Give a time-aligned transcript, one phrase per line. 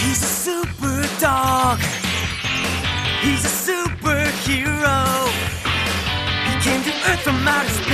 [0.00, 1.78] He's a super dog
[3.20, 4.98] He's a superhero.
[6.46, 7.87] He came to Earth from outer space.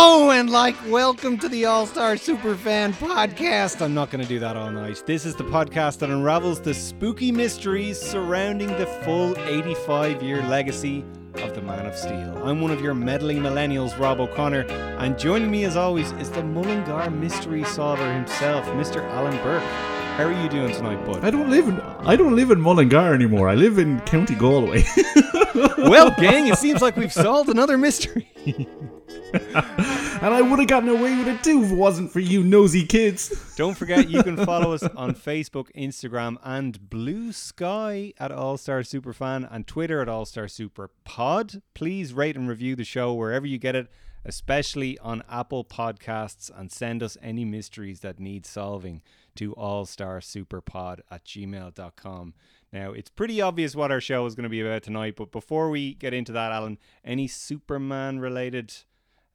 [0.00, 3.82] Hello and like welcome to the All Star Superfan podcast.
[3.82, 5.02] I'm not going to do that all night.
[5.06, 11.04] This is the podcast that unravels the spooky mysteries surrounding the full 85 year legacy
[11.42, 12.40] of the Man of Steel.
[12.44, 16.44] I'm one of your meddling millennials, Rob O'Connor, and joining me as always is the
[16.44, 19.02] Mullingar mystery solver himself, Mr.
[19.02, 19.97] Alan Burke.
[20.18, 21.24] How are you doing tonight, bud?
[21.24, 23.48] I don't live in I don't live in Mullingar anymore.
[23.48, 24.82] I live in County Galway.
[25.54, 28.28] well, gang, it seems like we've solved another mystery.
[29.32, 32.84] and I would have gotten away with it too if it wasn't for you nosy
[32.84, 33.54] kids.
[33.54, 38.80] Don't forget, you can follow us on Facebook, Instagram, and Blue Sky at All Star
[38.80, 41.62] Superfan and Twitter at All Star Super Pod.
[41.74, 43.86] Please rate and review the show wherever you get it,
[44.24, 49.00] especially on Apple Podcasts, and send us any mysteries that need solving
[49.38, 52.34] to allstarsuperpod at gmail.com.
[52.72, 55.70] Now, it's pretty obvious what our show is going to be about tonight, but before
[55.70, 58.74] we get into that, Alan, any Superman related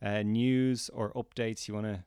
[0.02, 2.04] uh, news or updates you want to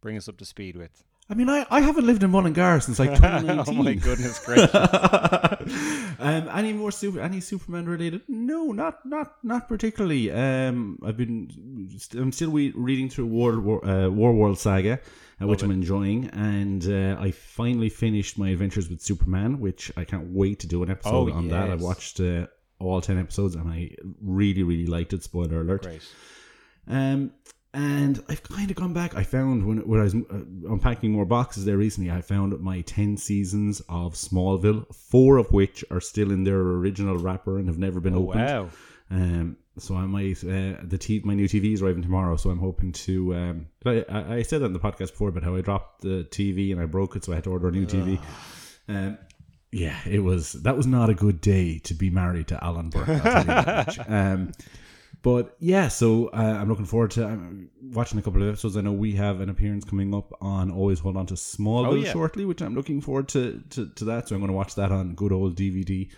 [0.00, 1.04] bring us up to speed with?
[1.32, 3.64] I mean, I, I haven't lived in Mullingar since like 2019.
[3.78, 4.74] oh my goodness gracious!
[4.74, 8.20] um, any more super, any Superman related?
[8.28, 10.30] No, not not not particularly.
[10.30, 15.00] Um, I've been I'm still re- reading through World War, uh, War World Saga,
[15.40, 20.04] uh, which I'm enjoying, and uh, I finally finished my adventures with Superman, which I
[20.04, 21.70] can't wait to do an episode Oh, on that.
[21.70, 22.46] I watched uh,
[22.78, 25.22] all ten episodes, and I really really liked it.
[25.22, 25.84] Spoiler alert.
[25.84, 26.06] Great.
[26.86, 27.30] Um,
[27.74, 29.14] and I've kind of gone back.
[29.16, 30.18] I found when, when I was uh,
[30.70, 35.84] unpacking more boxes there recently, I found my 10 seasons of Smallville, four of which
[35.90, 38.44] are still in their original wrapper and have never been Oh, opened.
[38.44, 38.68] wow.
[39.10, 42.58] Um, so I might, uh, the t- my new TV is arriving tomorrow, so I'm
[42.58, 43.34] hoping to.
[43.34, 46.72] Um, I, I said that in the podcast before about how I dropped the TV
[46.72, 48.20] and I broke it, so I had to order a new TV.
[48.88, 49.16] Um,
[49.70, 53.08] yeah, it was that was not a good day to be married to Alan Burke.
[53.08, 53.98] I'll tell you that much.
[54.08, 54.52] Um,
[55.22, 58.76] but yeah, so uh, I'm looking forward to um, watching a couple of episodes.
[58.76, 61.94] I know we have an appearance coming up on Always Hold On to Smallville Oh,
[61.94, 62.12] yeah.
[62.12, 64.28] shortly, which I'm looking forward to, to, to that.
[64.28, 66.10] So I'm going to watch that on good old DVD.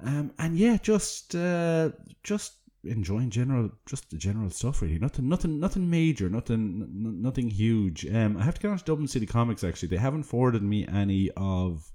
[0.00, 1.90] Um, and yeah, just uh,
[2.22, 2.52] just
[2.84, 4.98] enjoying general, just the general stuff really.
[4.98, 8.06] Nothing, nothing, nothing major, nothing, n- nothing huge.
[8.06, 9.64] Um, I have to get on to Dublin City Comics.
[9.64, 11.90] Actually, they haven't forwarded me any of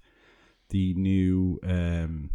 [0.69, 2.31] the new um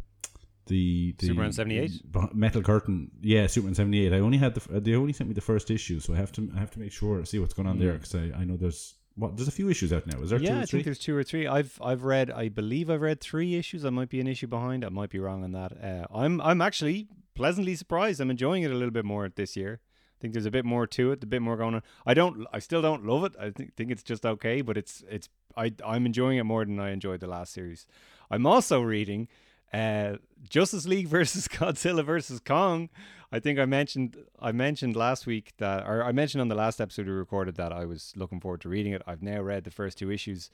[0.67, 1.91] the, the Superman 78?
[2.35, 5.71] metal curtain yeah superman 78 i only had the they only sent me the first
[5.71, 7.93] issue so i have to i have to make sure see what's going on there
[7.93, 10.45] because I, I know there's what there's a few issues out now is there two
[10.45, 11.47] Yeah, or I three think there's two or three.
[11.47, 12.31] I've I've read.
[12.31, 13.85] I believe I've read three issues.
[13.85, 14.85] I might be an issue behind.
[14.85, 15.73] I might be wrong on that.
[15.83, 18.21] Uh, I'm I'm actually pleasantly surprised.
[18.21, 19.81] I'm enjoying it a little bit more this year.
[19.83, 21.83] I think there's a bit more to it, a bit more going on.
[22.05, 22.47] I don't.
[22.53, 23.33] I still don't love it.
[23.41, 25.31] I think think it's just okay, but it's it's.
[25.57, 27.87] I I'm enjoying it more than I enjoyed the last series.
[28.31, 29.29] I'm also reading
[29.73, 30.17] uh,
[30.49, 32.89] Justice League versus Godzilla versus Kong.
[33.33, 36.81] I think I mentioned I mentioned last week that, or I mentioned on the last
[36.81, 39.03] episode we recorded that I was looking forward to reading it.
[39.07, 40.49] I've now read the first two issues,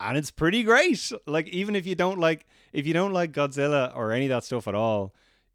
[0.00, 1.12] and it's pretty great.
[1.26, 4.44] Like even if you don't like if you don't like Godzilla or any of that
[4.44, 5.14] stuff at all,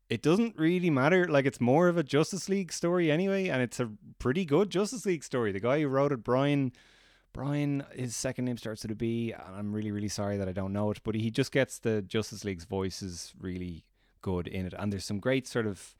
[0.10, 1.28] it doesn't really matter.
[1.28, 5.06] Like it's more of a Justice League story anyway, and it's a pretty good Justice
[5.06, 5.52] League story.
[5.52, 6.72] The guy who wrote it, Brian.
[7.34, 10.52] Brian, his second name starts with a B, and I'm really, really sorry that I
[10.52, 13.86] don't know it, but he just gets the Justice League's voices really
[14.22, 14.74] good in it.
[14.78, 15.96] And there's some great sort of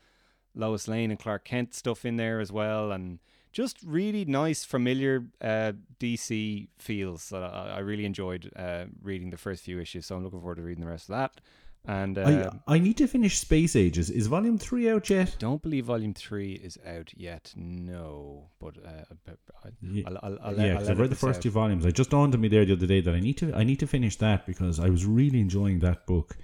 [0.54, 3.20] Lois Lane and Clark Kent stuff in there as well, and
[3.52, 7.30] just really nice, familiar uh, DC feels.
[7.30, 10.56] that I, I really enjoyed uh, reading the first few issues, so I'm looking forward
[10.56, 11.42] to reading the rest of that.
[11.84, 14.12] And uh, I, I need to finish Space Ages.
[14.12, 15.36] Is Volume 3 out yet?
[15.40, 17.52] don't believe Volume Three is out yet.
[17.56, 21.38] No, but uh, but I, Yeah, I'll, I'll, I'll yeah, I'll I've read the first
[21.38, 21.42] out.
[21.44, 21.84] two volumes.
[21.86, 23.80] It just dawned on me there the other day that I need to I need
[23.80, 26.38] to finish that because I was really enjoying that book,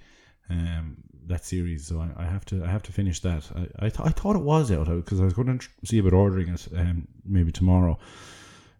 [0.50, 0.98] um,
[1.28, 1.86] that series.
[1.86, 3.48] So I, I have to I have to finish that.
[3.56, 6.14] I I, th- I thought it was out because I was going to see about
[6.14, 8.00] ordering it um, maybe tomorrow.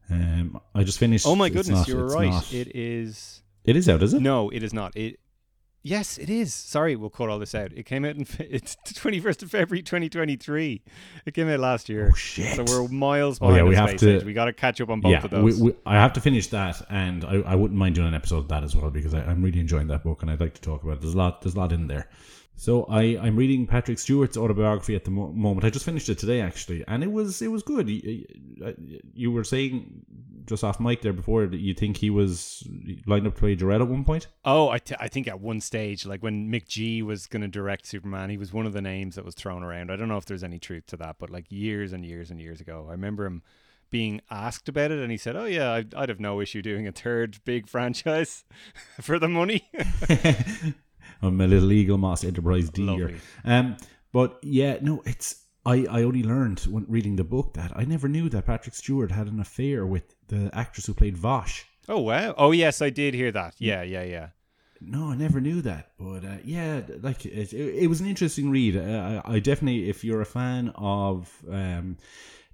[0.10, 1.28] Um, I just finished.
[1.28, 2.30] Oh my goodness, not- you're right.
[2.30, 3.42] not- It is.
[3.64, 4.22] it is out, is it?
[4.24, 4.96] No, it is not.
[4.98, 5.20] It.
[5.88, 6.54] Yes, it is.
[6.54, 7.72] Sorry, we'll cut all this out.
[7.74, 10.82] It came out in it's the twenty first of February, twenty twenty three.
[11.26, 12.10] It came out last year.
[12.12, 12.56] Oh, shit.
[12.58, 13.58] So we're miles Oh, behind.
[13.58, 14.24] yeah, we have to- Age.
[14.26, 15.60] We got to catch up on both yeah, of those.
[15.62, 18.40] we, we, I have to finish that, and I, I wouldn't mind doing an episode
[18.40, 20.62] of that as well because I, I'm really enjoying that book, and I'd like to
[20.62, 21.02] talk about it.
[21.02, 22.10] There's a lot, there's a lot in there.
[22.60, 25.64] So I, I'm reading Patrick Stewart's autobiography at the mo- moment.
[25.64, 27.88] I just finished it today actually, and it was it was good.
[27.88, 28.26] You,
[29.14, 30.04] you were saying
[30.48, 32.68] just off mic there before that you think he was
[33.06, 34.28] lined up to play Jor-El at one point.
[34.44, 37.86] Oh, I, t- I think at one stage, like when McG was going to direct
[37.86, 39.92] Superman, he was one of the names that was thrown around.
[39.92, 42.40] I don't know if there's any truth to that, but like years and years and
[42.40, 43.44] years ago, I remember him
[43.90, 46.88] being asked about it, and he said, "Oh yeah, I'd, I'd have no issue doing
[46.88, 48.46] a third big franchise
[49.02, 49.70] for the money."
[51.22, 53.16] I'm a little Eaglemoss Enterprise D here.
[53.44, 53.78] Um,
[54.12, 58.08] but yeah, no, it's I, I only learned when reading the book that I never
[58.08, 61.66] knew that Patrick Stewart had an affair with the actress who played Vash.
[61.90, 62.34] oh wow!
[62.38, 63.56] Oh yes, I did hear that.
[63.60, 64.30] Yeah, yeah, yeah.
[64.80, 65.92] No, I never knew that.
[65.98, 68.78] But uh, yeah, like it, it, it was an interesting read.
[68.78, 71.98] Uh, I, I definitely, if you're a fan of, um,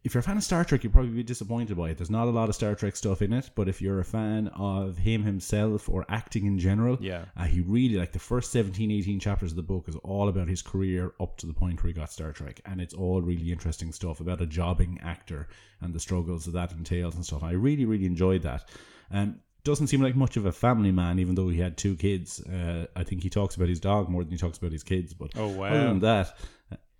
[0.03, 1.97] if you're a fan of Star Trek, you'll probably be disappointed by it.
[1.97, 4.49] There's not a lot of Star Trek stuff in it, but if you're a fan
[4.49, 7.25] of him himself or acting in general, Yeah.
[7.37, 10.49] uh, he really like the first 17, 18 chapters of the book is all about
[10.49, 13.51] his career up to the point where he got Star Trek, and it's all really
[13.51, 15.47] interesting stuff about a jobbing actor
[15.79, 17.41] and the struggles that that entails and stuff.
[17.43, 18.67] I really, really enjoyed that.
[19.09, 22.41] Um, doesn't seem like much of a family man, even though he had two kids.
[22.45, 25.13] Uh, I think he talks about his dog more than he talks about his kids.
[25.13, 25.67] But Oh, wow.
[25.67, 26.35] other than that,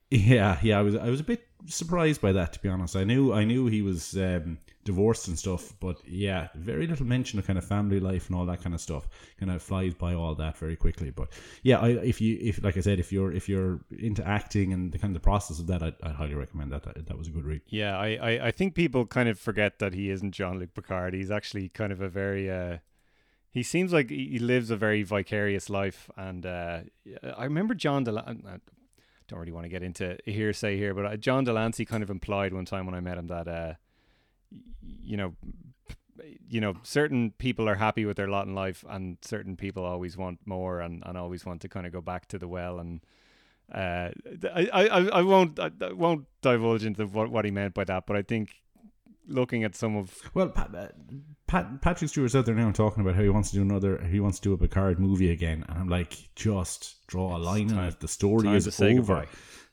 [0.10, 2.96] yeah, yeah, I was I was a bit surprised by that to be honest.
[2.96, 7.40] I knew I knew he was um, divorced and stuff, but yeah, very little mention
[7.40, 9.08] of kind of family life and all that kind of stuff.
[9.40, 11.10] Kind of flies by all that very quickly.
[11.10, 11.30] But
[11.64, 14.92] yeah, I, if you if like I said, if you're if you're into acting and
[14.92, 16.84] the kind of the process of that, I I highly recommend that.
[16.84, 17.62] That, that was a good read.
[17.68, 21.14] Yeah, I, I, I think people kind of forget that he isn't Jean-Luc Picard.
[21.14, 22.78] He's actually kind of a very uh
[23.52, 26.82] he seems like he lives a very vicarious life and uh
[27.38, 28.36] I remember John Del I
[29.34, 32.12] don't really want to get into hearsay here, but uh, John de Lancie kind of
[32.12, 33.74] implied one time when I met him that uh
[35.02, 35.34] you know
[36.48, 40.16] you know certain people are happy with their lot in life and certain people always
[40.16, 43.02] want more and, and always want to kind of go back to the well and
[43.72, 44.10] uh,
[44.54, 48.16] I, I, I won't I won't divulge into what, what he meant by that, but
[48.16, 48.62] I think
[49.28, 50.88] looking at some of Well, Pat, uh,
[51.48, 54.20] Pat, Patrick Stewart's out there now talking about how he wants to do another, he
[54.20, 57.86] wants to do a Picard movie again, and I'm like, just draw a line on
[57.86, 58.00] it.
[58.00, 59.26] The story is over.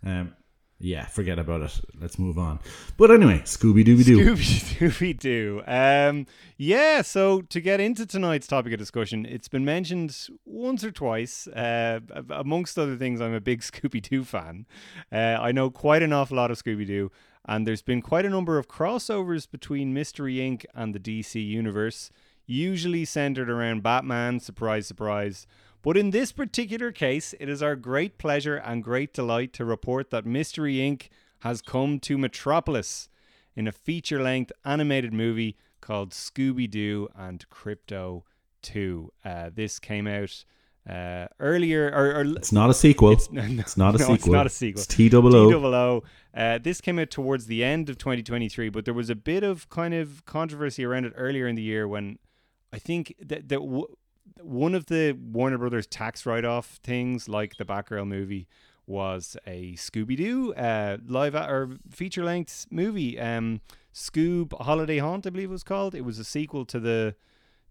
[0.04, 0.34] Um,
[0.82, 1.78] yeah, forget about it.
[2.00, 2.58] Let's move on.
[2.96, 4.34] But anyway, Scooby Dooby Doo.
[4.34, 5.62] Scooby Dooby Doo.
[5.66, 6.26] Um,
[6.56, 7.02] yeah.
[7.02, 11.46] So to get into tonight's topic of discussion, it's been mentioned once or twice.
[11.48, 12.00] Uh,
[12.30, 14.64] amongst other things, I'm a big Scooby Doo fan.
[15.12, 17.12] Uh, I know quite an awful lot of Scooby Doo,
[17.46, 20.64] and there's been quite a number of crossovers between Mystery Inc.
[20.74, 22.10] and the DC universe,
[22.46, 24.40] usually centered around Batman.
[24.40, 25.46] Surprise, surprise.
[25.82, 30.10] But in this particular case, it is our great pleasure and great delight to report
[30.10, 31.08] that Mystery Inc.
[31.40, 33.08] has come to Metropolis
[33.56, 38.22] in a feature length animated movie called Scooby Doo and Krypto
[38.62, 39.12] 2.
[39.24, 40.44] Uh, this came out
[40.90, 43.12] uh, earlier, or, or It's not a sequel.
[43.12, 44.14] It's- It's, no, no, not a no, sequel.
[44.14, 44.80] it's not a sequel.
[44.82, 46.02] It's T O O.
[46.34, 49.68] Uh, this came out towards the end of 2023, but there was a bit of
[49.68, 52.18] kind of controversy around it earlier in the year when
[52.72, 53.86] I think that, that w-
[54.40, 58.46] one of the Warner Brothers tax write-off things, like the Batgirl movie,
[58.86, 63.18] was a Scooby Doo uh, live a- or feature length movie.
[63.18, 63.60] Um,
[63.94, 65.94] Scoob Holiday Haunt, I believe it was called.
[65.94, 67.14] It was a sequel to the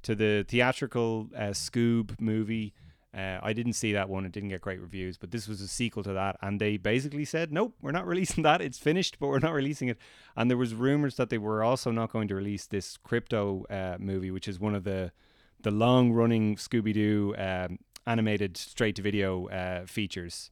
[0.04, 2.74] to the theatrical uh, Scoob movie.
[3.16, 5.18] Uh, I didn't see that one; it didn't get great reviews.
[5.18, 8.44] But this was a sequel to that, and they basically said, "Nope, we're not releasing
[8.44, 8.62] that.
[8.62, 9.98] It's finished, but we're not releasing it."
[10.36, 13.98] And there was rumors that they were also not going to release this Krypto uh,
[14.00, 15.12] movie, which is one of the
[15.62, 20.52] the long running Scooby Doo um, animated straight to video uh, features.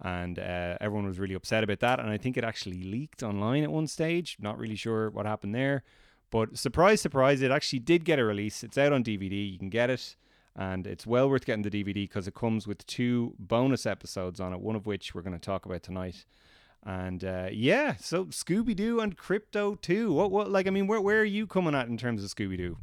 [0.00, 2.00] And uh, everyone was really upset about that.
[2.00, 4.36] And I think it actually leaked online at one stage.
[4.40, 5.84] Not really sure what happened there.
[6.30, 8.64] But surprise, surprise, it actually did get a release.
[8.64, 9.52] It's out on DVD.
[9.52, 10.16] You can get it.
[10.54, 14.52] And it's well worth getting the DVD because it comes with two bonus episodes on
[14.52, 16.26] it, one of which we're going to talk about tonight.
[16.84, 20.12] And uh, yeah, so Scooby Doo and Krypto too.
[20.12, 22.56] What, what, like, I mean, where, where are you coming at in terms of Scooby
[22.56, 22.76] Doo?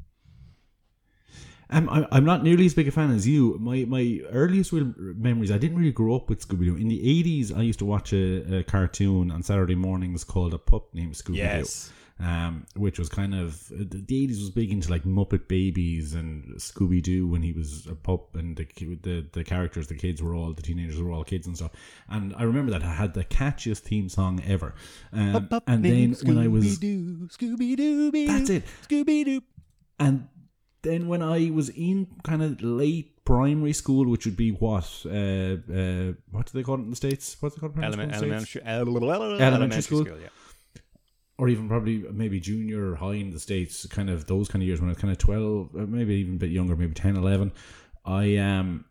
[1.72, 3.58] Um, I'm, I'm not nearly as big a fan as you.
[3.60, 6.76] My my earliest real memories, I didn't really grow up with Scooby Doo.
[6.76, 10.58] In the 80s, I used to watch a, a cartoon on Saturday mornings called A
[10.58, 11.42] Pup Named Scooby Doo.
[11.42, 11.92] Yes.
[12.22, 16.54] Um, which was kind of the the 80s was big into like Muppet Babies and
[16.58, 18.66] Scooby Doo when he was a pup, and the,
[19.02, 21.72] the the characters, the kids were all the teenagers were all kids and stuff.
[22.10, 24.76] And I remember that I had the catchiest theme song ever.
[25.14, 28.64] Um, and then when I was Scooby Doo, That's it.
[28.90, 29.42] Scooby Doo.
[29.98, 30.28] and
[30.82, 34.90] then when I was in kind of late primary school, which would be what?
[35.06, 35.10] Uh,
[35.74, 37.38] uh, what do they call it in the states?
[37.40, 37.74] What's it called?
[37.76, 40.08] in primary Element, school in the elementary, elementary, school?
[40.08, 40.28] yeah.
[41.40, 44.68] Or even probably maybe junior or high in the states kind of those kind of
[44.68, 47.16] years when i was kind of 12 uh, maybe even a bit younger maybe 10
[47.16, 47.52] 11
[48.06, 48.86] i um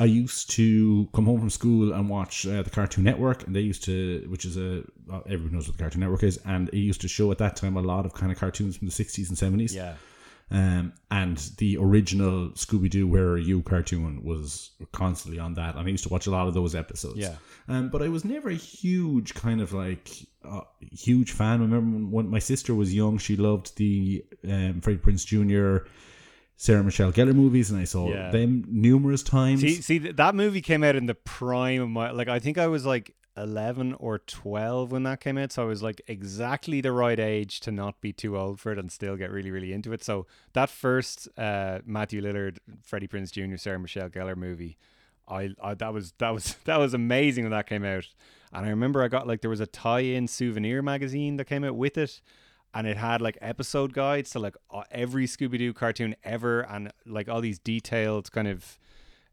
[0.00, 3.60] i used to come home from school and watch uh, the cartoon network and they
[3.60, 4.82] used to which is a
[5.26, 7.76] everyone knows what the cartoon network is and it used to show at that time
[7.76, 9.94] a lot of kind of cartoons from the 60s and 70s Yeah.
[10.50, 15.86] Um, and the original Scooby Doo Where Are You cartoon was constantly on that, and
[15.86, 17.18] I used to watch a lot of those episodes.
[17.18, 17.36] Yeah.
[17.68, 20.10] Um, but I was never a huge kind of like
[20.44, 21.60] uh, huge fan.
[21.60, 25.86] I remember when, my sister was young, she loved the um, Freddie Prinze Jr.
[26.56, 28.30] Sarah Michelle Gellar movies, and I saw Yeah.
[28.30, 29.62] them numerous times.
[29.62, 32.28] See, see, that movie came out in the prime of my like.
[32.28, 35.82] I think I was like eleven or twelve when that came out, so I was
[35.82, 39.30] like exactly the right age to not be too old for it and still get
[39.30, 40.02] really, really into it.
[40.02, 44.76] So that first uh, Matthew Lillard, Freddie Prinze Jr., Sarah Michelle Gellar movie,
[45.28, 48.08] I, I that was that was that was amazing when that came out.
[48.52, 51.76] And I remember I got like there was a tie-in souvenir magazine that came out
[51.76, 52.20] with it,
[52.74, 54.56] and it had like episode guides to like
[54.90, 58.78] every Scooby Doo cartoon ever, and like all these detailed kind of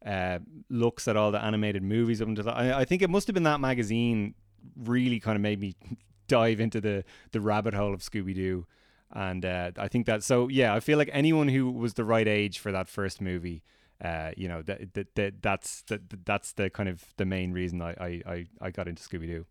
[0.06, 0.39] uh,
[0.70, 2.58] looks at all the animated movies up until that.
[2.58, 4.36] I, I think it must have been that magazine
[4.75, 5.75] really kind of made me
[6.27, 8.65] dive into the the rabbit hole of Scooby Doo,
[9.12, 12.27] and uh, I think that so yeah, I feel like anyone who was the right
[12.27, 13.63] age for that first movie.
[14.01, 17.82] Uh, you know that, that, that that's that, that's the kind of the main reason
[17.82, 19.46] I I, I, I got into Scooby Doo.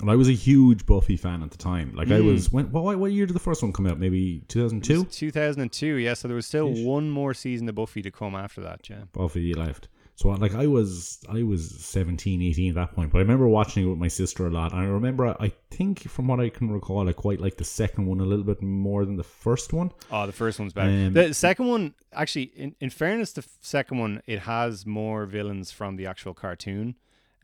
[0.00, 1.92] And I was a huge Buffy fan at the time.
[1.94, 2.26] Like I Mm.
[2.32, 3.98] was when what, what year did the first one come out?
[3.98, 5.04] Maybe two thousand two.
[5.04, 6.14] 2002, yeah.
[6.14, 6.84] So there was still Yeesh.
[6.84, 9.04] one more season of Buffy to come after that, yeah.
[9.12, 9.88] Buffy left.
[10.14, 13.84] So like I was I was 17, 18 at that point, but I remember watching
[13.84, 14.72] it with my sister a lot.
[14.72, 18.06] And I remember I think from what I can recall, I quite like the second
[18.06, 19.92] one a little bit more than the first one.
[20.10, 20.90] Oh, the first one's better.
[20.90, 25.70] Um, the second one, actually, in, in fairness, the second one it has more villains
[25.70, 26.96] from the actual cartoon,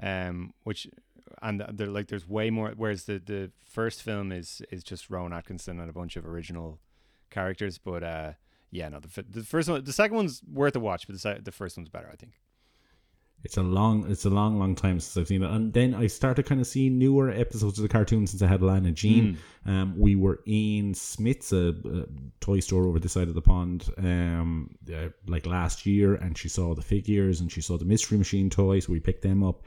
[0.02, 0.88] um, which
[1.42, 2.72] and they're like there's way more.
[2.76, 6.78] Whereas the the first film is is just Rowan Atkinson and a bunch of original
[7.30, 7.78] characters.
[7.78, 8.32] But uh,
[8.70, 11.52] yeah, no, the the first one, the second one's worth a watch, but the the
[11.52, 12.34] first one's better, I think.
[13.44, 15.50] It's a long it's a long, long time since I've seen it.
[15.50, 18.62] And then I started kind of seeing newer episodes of the cartoon since I had
[18.62, 19.38] Lana Jean.
[19.66, 22.06] Um, we were in Smith's a, a
[22.40, 26.48] toy store over the side of the pond, um, uh, like last year, and she
[26.48, 28.88] saw the figures and she saw the Mystery Machine toys.
[28.88, 29.62] we picked them up.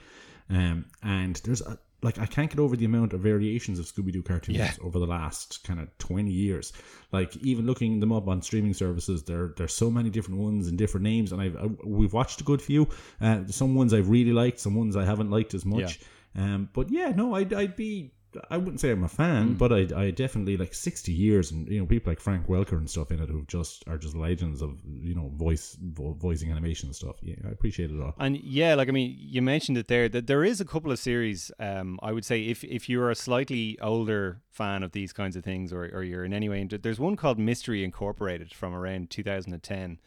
[0.50, 4.14] Um, and there's a, like I can't get over the amount of variations of Scooby
[4.14, 4.72] Doo cartoons Yeah.
[4.84, 6.72] over the last kind of twenty years.
[7.12, 10.78] Like even looking them up on streaming services, there there's so many different ones and
[10.78, 12.88] different names, and I've I, we've watched a good few.
[13.20, 16.00] Uh, some ones I've really liked, some ones I haven't liked as much.
[16.36, 18.14] Um, but yeah, no, I'd I'd be.
[18.50, 21.80] I wouldn't say I'm a fan, but I I definitely like sixty years, and you
[21.80, 24.78] know people like Frank Welker and stuff in it who just are just legends of
[24.86, 27.16] you know voice vo- voicing animation and stuff.
[27.22, 28.16] Yeah, I appreciate it all.
[28.20, 31.00] And yeah, like I mean, you mentioned it there that there is a couple of
[31.00, 31.52] series.
[31.60, 35.44] Um, I would say if if you're a slightly older fan of these kinds of
[35.44, 40.00] things, or or you're in any way, there's one called Mystery Incorporated from around 2010,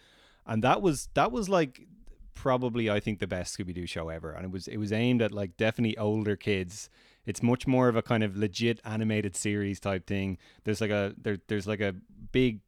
[0.47, 1.87] and that was that was like
[2.35, 5.23] probably I think the best Scooby Doo show ever, and it was it was aimed
[5.23, 6.91] at like definitely older kids.
[7.27, 10.39] It's much more of a kind of legit animated series type thing.
[10.65, 11.95] There's like a there there's like a
[12.33, 12.61] big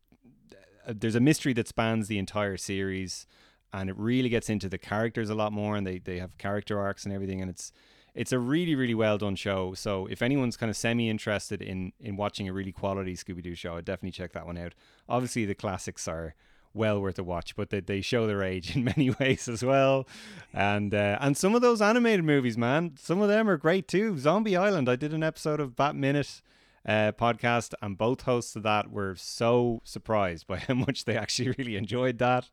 [0.87, 3.27] uh, there's a mystery that spans the entire series
[3.73, 6.79] and it really gets into the characters a lot more and they, they have character
[6.79, 7.73] arcs and everything and it's
[8.15, 11.93] it's a really really well done show so if anyone's kind of semi interested in
[11.99, 14.75] in watching a really quality scooby-doo show i'd definitely check that one out
[15.09, 16.35] obviously the classics are
[16.75, 20.07] well worth a watch but they, they show their age in many ways as well
[20.53, 24.19] and uh, and some of those animated movies man some of them are great too
[24.19, 26.43] zombie island i did an episode of bat minute
[26.87, 31.51] uh, podcast, and both hosts of that were so surprised by how much they actually
[31.59, 32.51] really enjoyed that.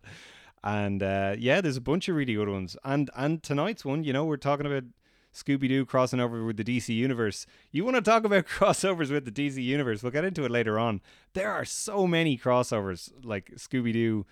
[0.64, 2.76] And uh, yeah, there's a bunch of really good ones.
[2.84, 4.84] And and tonight's one, you know, we're talking about
[5.34, 7.46] Scooby Doo crossing over with the DC universe.
[7.72, 10.02] You want to talk about crossovers with the DC universe?
[10.04, 11.02] We'll get into it later on.
[11.34, 14.26] There are so many crossovers, like Scooby Doo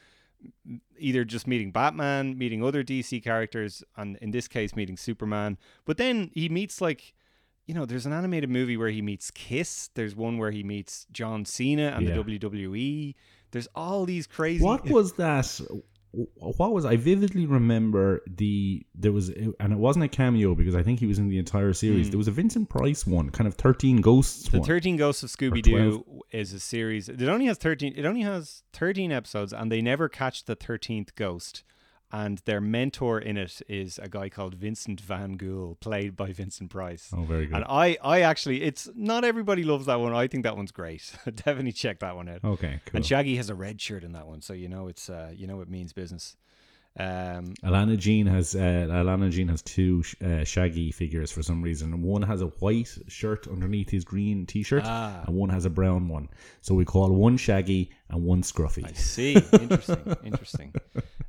[1.00, 5.58] either just meeting Batman, meeting other DC characters, and in this case, meeting Superman.
[5.86, 7.14] But then he meets like,
[7.66, 9.90] you know, there's an animated movie where he meets Kiss.
[9.96, 12.16] There's one where he meets John Cena and Yeah.
[12.16, 13.16] the WWE.
[13.52, 14.64] There's all these crazy.
[14.64, 15.60] What was that?
[16.40, 20.82] What was I vividly remember the there was and it wasn't a cameo because I
[20.82, 22.10] think he was in the entire series.
[22.10, 24.62] There was a Vincent Price one, kind of thirteen ghosts The.
[24.62, 27.08] 13 Ghosts of Scooby Doo is a series.
[27.10, 31.16] It only has 13 it only has 13 episodes and they never catch the 13th
[31.16, 31.64] ghost.
[32.10, 36.70] And their mentor in it is a guy called Vincent Van Gogh, played by Vincent
[36.70, 37.10] Price.
[37.14, 37.56] oh, very good.
[37.58, 40.14] And I, I actually, it's not everybody loves that one.
[40.14, 41.12] I think that one's great.
[41.26, 42.46] Definitely check that one out.
[42.46, 42.98] okay, cool.
[42.98, 45.48] And Shaggy has a red shirt in that one, so you know it's, uh, you
[45.48, 46.38] know it means business.
[47.00, 48.60] Um, Alana Jean has uh,
[48.90, 52.02] Alana Jean has two sh- uh, Shaggy figures for some reason.
[52.02, 55.24] One has a white shirt underneath his green T-shirt, Ah.
[55.28, 56.30] and one has a brown one.
[56.62, 58.84] So we call one Shaggy and one Scruffy.
[58.88, 59.34] I see.
[59.62, 60.16] Interesting.
[60.24, 60.74] interesting.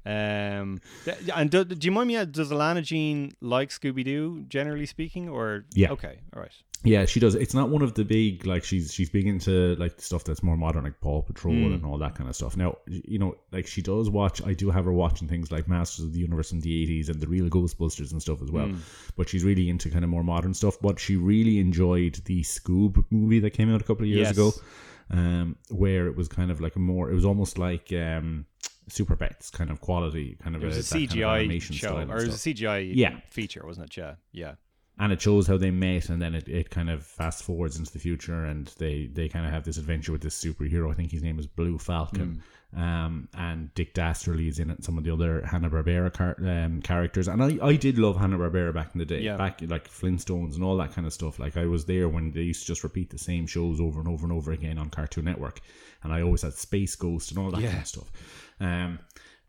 [0.06, 2.16] Um, th- and do, do you mind me?
[2.16, 5.90] uh, Does Alana Jean like Scooby Doo, generally speaking, or Yeah.
[5.92, 6.52] Okay, all right.
[6.84, 7.34] Yeah, she does.
[7.34, 10.56] It's not one of the big like she's she's big into like stuff that's more
[10.56, 11.72] modern, like Paw Patrol Hmm.
[11.74, 12.56] and all that kind of stuff.
[12.56, 14.40] Now, you know, like she does watch.
[14.46, 17.20] I do have her watching things like Masters of the Universe in the eighties and
[17.20, 18.68] the real Ghostbusters and stuff as well.
[18.68, 18.76] Hmm.
[19.16, 20.76] But she's really into kind of more modern stuff.
[20.80, 24.30] But she really enjoyed the Scoob movie that came out a couple of years Yes.
[24.36, 24.52] ago,
[25.10, 27.10] um, where it was kind of like a more.
[27.10, 28.46] It was almost like um,
[28.88, 31.74] Super Pets kind of quality, kind of It was a that kind of CGI animation
[31.76, 33.20] show, or it was stuff a CGI Yeah.
[33.30, 33.96] feature, wasn't it?
[33.96, 34.54] Yeah, yeah.
[35.00, 37.92] and it shows how they met and then it, it kind of fast forwards into
[37.92, 41.12] the future and they they kind of have this adventure with this superhero i think
[41.12, 42.42] his name is blue falcon
[42.76, 47.28] um, and dick dastardly is in it some of the other hanna-barbera car- um, characters
[47.28, 49.36] and I, I did love hanna-barbera back in the day Yeah.
[49.36, 52.42] back like flintstones and all that kind of stuff like i was there when they
[52.42, 55.26] used to just repeat the same shows over and over and over again on cartoon
[55.26, 55.60] network
[56.02, 57.68] and i always had space ghost and all that Yeah.
[57.70, 58.10] kind of stuff
[58.60, 58.98] um,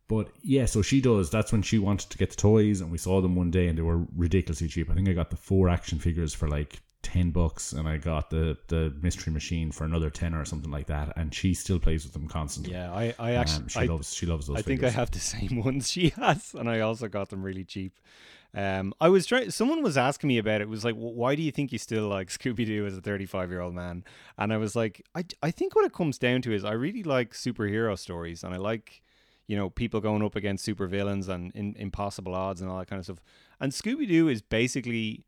[0.07, 1.29] but yeah, so she does.
[1.29, 3.77] That's when she wanted to get the toys, and we saw them one day, and
[3.77, 4.89] they were ridiculously cheap.
[4.89, 8.31] I think I got the four action figures for like ten bucks, and I got
[8.31, 11.13] the the mystery machine for another ten or something like that.
[11.15, 12.73] And she still plays with them constantly.
[12.73, 14.57] Yeah, I, I actually, um, she I, loves she loves those.
[14.57, 17.63] I think I have the same ones she has, and I also got them really
[17.63, 17.99] cheap.
[18.55, 19.51] Um, I was trying.
[19.51, 20.63] Someone was asking me about it.
[20.63, 23.01] it was like, "Wh- why do you think you still like Scooby Doo as a
[23.01, 24.03] 35 year old man?
[24.37, 27.03] And I was like, I, I think what it comes down to is I really
[27.03, 29.03] like superhero stories, and I like,
[29.47, 32.99] you know, people going up against supervillains and in, impossible odds and all that kind
[32.99, 33.19] of stuff.
[33.59, 35.25] And Scooby Doo is basically,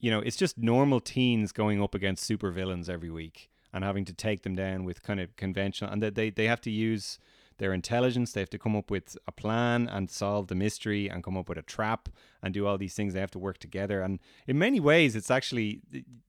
[0.00, 4.12] you know, it's just normal teens going up against supervillains every week and having to
[4.12, 7.20] take them down with kind of conventional, and that they they have to use
[7.58, 8.32] their intelligence.
[8.32, 11.48] They have to come up with a plan and solve the mystery and come up
[11.48, 12.08] with a trap
[12.42, 13.14] and do all these things.
[13.14, 14.02] They have to work together.
[14.02, 15.80] And in many ways, it's actually,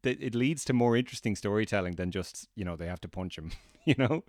[0.04, 3.52] it, leads to more interesting storytelling than just, you know, they have to punch him,
[3.86, 4.24] you know?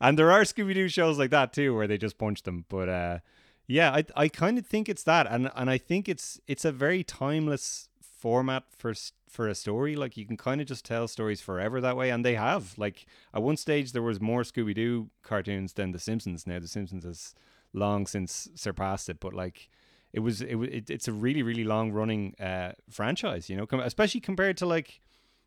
[0.00, 2.64] And there are Scooby Doo shows like that too, where they just punch them.
[2.68, 3.18] But, uh,
[3.66, 5.26] yeah, I, I kind of think it's that.
[5.28, 8.94] And, and I think it's, it's a very timeless format for
[9.28, 12.24] for a story like you can kind of just tell stories forever that way and
[12.24, 12.74] they have.
[12.76, 16.46] Like at one stage there was more scooby-doo cartoons than the simpsons.
[16.46, 17.34] Now the simpsons has
[17.72, 19.68] long since surpassed it but like
[20.12, 23.80] it was it, it it's a really really long running uh franchise you know com-
[23.80, 25.00] especially compared to like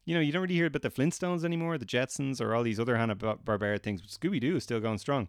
[0.06, 2.80] you know you don't really hear about the flintstones anymore the jetsons or all these
[2.80, 5.28] other hanna-barbera things but scooby-doo is still going strong.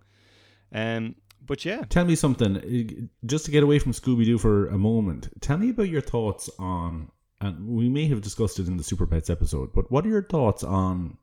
[0.73, 1.85] Um but yeah.
[1.89, 5.29] Tell me something, just to get away from Scooby Doo for a moment.
[5.41, 9.07] Tell me about your thoughts on, and we may have discussed it in the Super
[9.07, 11.17] Pets episode, but what are your thoughts on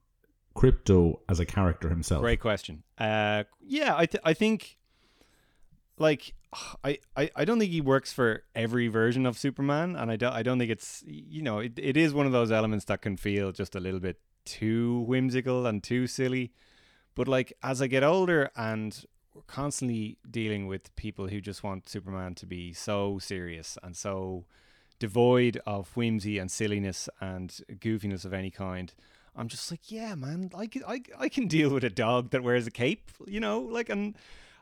[0.55, 2.21] Krypto as a character himself?
[2.21, 2.83] Great question.
[2.97, 4.77] Uh, yeah, I th- I think
[5.97, 6.33] like
[6.83, 10.33] I, I I don't think he works for every version of Superman, and I don't
[10.33, 13.17] I don't think it's you know it, it is one of those elements that can
[13.17, 16.51] feel just a little bit too whimsical and too silly.
[17.13, 21.87] But like as I get older and we're constantly dealing with people who just want
[21.89, 24.45] Superman to be so serious and so
[24.99, 28.93] devoid of whimsy and silliness and goofiness of any kind.
[29.35, 32.43] I'm just like, yeah, man, I can, I, I can deal with a dog that
[32.43, 34.15] wears a cape, you know, like, and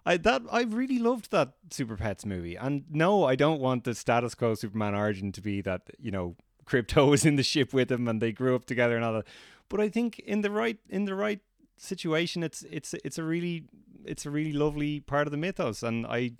[0.06, 2.56] I that I really loved that Super Pets movie.
[2.56, 6.36] And no, I don't want the status quo Superman origin to be that you know
[6.65, 9.28] Krypto was in the ship with him and they grew up together and all that.
[9.67, 11.39] But I think in the right in the right
[11.78, 13.63] situation, it's it's it's a really
[14.06, 16.34] it's a really lovely part of the mythos, and I.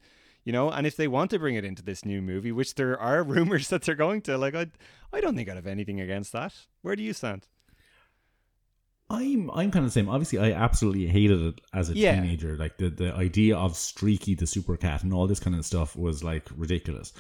[0.46, 2.98] You know, and if they want to bring it into this new movie, which there
[3.00, 4.68] are rumors that they're going to, like I,
[5.12, 6.54] I don't think I'd have anything against that.
[6.84, 7.48] Where do you stand?
[9.10, 10.10] I'm I'm kind of the same.
[10.10, 12.16] Obviously, I absolutely hated it as a Yeah.
[12.20, 12.56] teenager.
[12.58, 15.96] Like the the idea of Streaky the super cat and all this kind of stuff
[15.96, 17.14] was like ridiculous.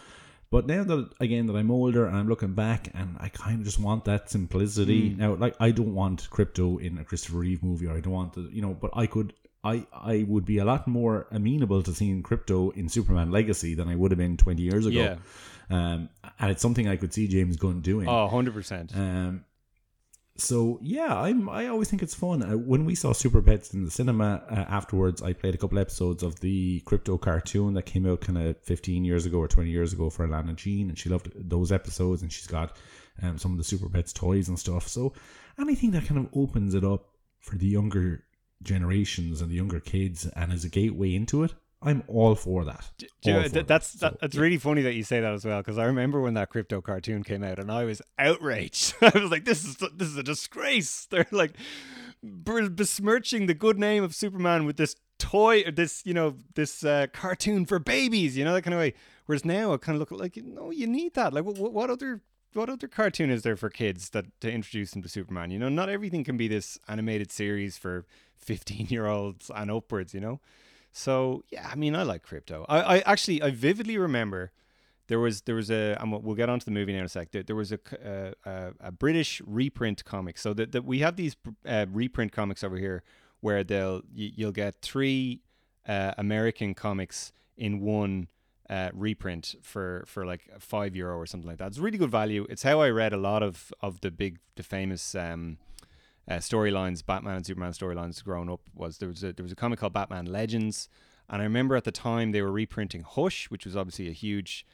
[0.49, 3.65] But now that again that I'm older and I'm looking back and I kind of
[3.65, 5.09] just want that simplicity.
[5.11, 5.19] Hmm.
[5.19, 8.33] Now, like I don't want Krypto in a Christopher Reeve movie, or I don't want
[8.33, 8.73] the you know.
[8.73, 9.33] But I could.
[9.65, 13.89] I, I would be a lot more amenable to seeing Krypto in Superman Legacy than
[13.89, 14.99] I would have been 20 years ago.
[14.99, 15.17] Yeah.
[15.69, 18.07] Um, and it's something I could see James Gunn doing.
[18.07, 18.95] Oh, 100%.
[18.95, 19.45] Um,
[20.37, 21.47] so yeah, I'm.
[21.47, 22.43] I always think it's fun.
[22.43, 25.79] Uh, when we saw Super Pets in the cinema uh, afterwards, I played a couple
[25.79, 29.69] episodes of the Krypto cartoon that came out kind of 15 years ago or 20
[29.69, 32.21] years ago for Alana Jean, and she loved those episodes.
[32.21, 32.75] And she's got
[33.21, 34.89] um, some of the Super Pets toys and stuff.
[34.89, 35.13] So
[35.57, 37.07] anything that kind of opens it up
[37.39, 38.25] for the younger
[38.63, 42.89] generations and the younger kids and as a gateway into it, I'm all for that.
[42.97, 43.99] Do All for th- that's that.
[43.99, 44.41] that, So, that's yeah.
[44.41, 47.23] really funny that you say that as well because I remember when that Krypto cartoon
[47.23, 48.95] came out and I was outraged.
[49.01, 51.51] I was like, "This is this is a disgrace." They're like
[52.23, 57.07] besmirching the good name of Superman with this toy, or this you know, this uh,
[57.13, 58.93] cartoon for babies, you know that kind of way.
[59.27, 61.33] Whereas now, I kind of look like, no, you need that.
[61.33, 62.21] Like, what, what other
[62.55, 65.51] what other cartoon is there for kids that to introduce them to Superman?
[65.51, 68.05] You know, not everything can be this animated series for
[68.37, 70.13] fifteen year olds and upwards.
[70.13, 70.39] You know,
[70.91, 72.65] so yeah, I mean, I like Krypto.
[72.69, 74.51] I, I actually I vividly remember
[75.07, 77.31] there was there was a and we'll get onto the movie now in a sec.
[77.31, 80.37] There, there was a, a, a, a British reprint comic.
[80.37, 83.03] So that, we have these uh, reprint comics over here
[83.41, 85.41] where they'll you, you'll get three
[85.87, 88.27] uh, American comics in one
[88.69, 91.67] uh, reprint for for like five euro or something like that.
[91.67, 92.45] It's really good value.
[92.49, 95.15] It's how I read a lot of of the big the famous.
[95.15, 95.57] Um,
[96.27, 99.55] uh, storylines, Batman and Superman storylines growing up was there was a there was a
[99.55, 100.89] comic called Batman Legends,
[101.29, 104.65] and I remember at the time they were reprinting Hush, which was obviously a huge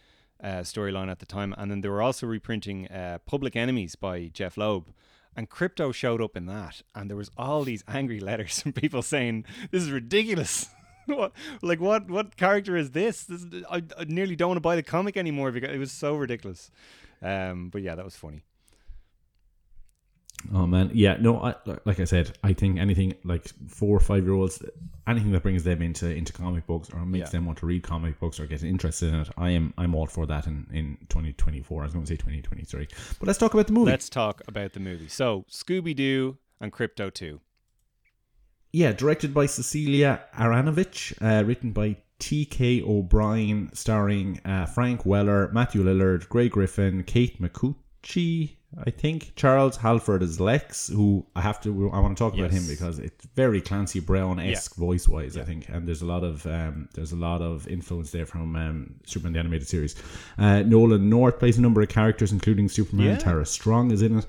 [0.44, 4.28] uh, storyline at the time, and then they were also reprinting uh, Public Enemies by
[4.28, 4.94] Jeph Loeb.
[5.36, 9.02] And Krypto showed up in that, and there was all these angry letters from people
[9.02, 10.68] saying, "This is ridiculous."
[11.08, 12.10] What, like what?
[12.10, 13.24] What character is this?
[13.26, 15.92] this is, I, I, nearly don't want to buy the comic anymore because it was
[15.92, 16.72] so ridiculous.
[17.22, 18.42] Um, but yeah, that was funny.
[20.54, 21.54] Oh man, yeah, no, I,
[21.86, 24.64] like I said, I think anything like four or five year olds,
[25.08, 27.30] anything that brings them into into comic books or makes Yeah.
[27.32, 30.08] them want to read comic books or get interested in it, I am I'm all
[30.08, 31.82] for that in in 2024.
[31.82, 32.88] I was going to say 2023,
[33.20, 33.92] but let's talk about the movie.
[33.92, 35.10] Let's talk about the movie.
[35.10, 37.42] So Scooby Doo and Krypto Two.
[38.74, 42.84] Yeah, directed by Cecilia Aranovich, uh, written by T.K.
[42.84, 48.52] O'Brien, starring uh, Frank Welker, Matthew Lillard, Grey Griffin, Kate Micucci,
[48.86, 52.52] I think, Charles Halford is Lex, who I have to, I want to talk about
[52.52, 56.24] him because it's very Clancy Brown esque voice wise, I think, and there's a lot
[56.24, 59.96] of um, there's a lot of influence there from um, Superman the animated series.
[60.38, 63.08] Uh, Nolan North plays a number of characters, including Superman.
[63.08, 63.18] Yeah.
[63.18, 64.26] Tara Strong is in it.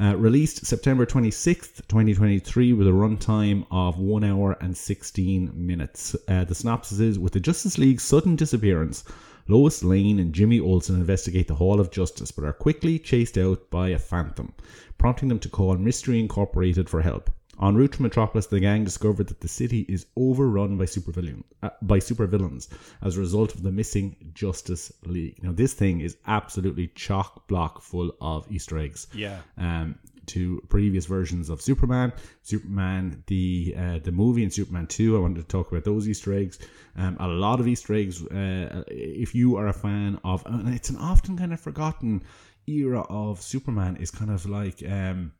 [0.00, 6.14] Uh, released September 26th, 2023, with a runtime of 1 hour and 16 minutes.
[6.28, 9.02] Uh, the synopsis is With the Justice League's sudden disappearance,
[9.48, 13.70] Lois Lane and Jimmy Olsen investigate the Hall of Justice but are quickly chased out
[13.70, 14.52] by a phantom,
[14.98, 17.30] prompting them to call Mystery Incorporated for help.
[17.60, 21.70] En route to Metropolis, the gang discover that the city is overrun by supervillain, uh,
[21.82, 22.68] by supervillains
[23.02, 25.42] as a result of the missing Justice League.
[25.42, 29.40] Now, this thing is absolutely chock block full of Easter eggs Yeah.
[29.56, 35.16] um, to previous versions of Superman, Superman the uh, the movie, and Superman Two.
[35.16, 36.58] I wanted to talk about those Easter eggs.
[36.96, 38.22] Um, a lot of Easter eggs.
[38.24, 42.22] Uh, if you are a fan of, and it's an often kind of forgotten
[42.66, 44.82] era of Superman, is kind of like.
[44.88, 45.32] Um,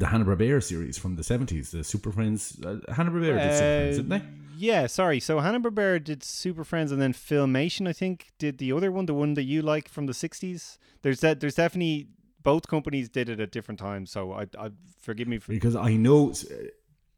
[0.00, 2.58] the Hanna Barbera series from the seventies, the Super Friends.
[2.64, 4.22] Uh, Hanna Barbera did Super Friends, didn't they?
[4.56, 5.20] Yeah, sorry.
[5.20, 9.06] So Hanna Barbera did Super Friends, and then Filmation, I think, did the other one,
[9.06, 10.78] the one that you like from the '60s.
[11.02, 11.40] There's that.
[11.40, 12.08] There's definitely
[12.42, 14.10] both companies did it at different times.
[14.10, 15.52] So I, I forgive me for.
[15.52, 16.32] because I know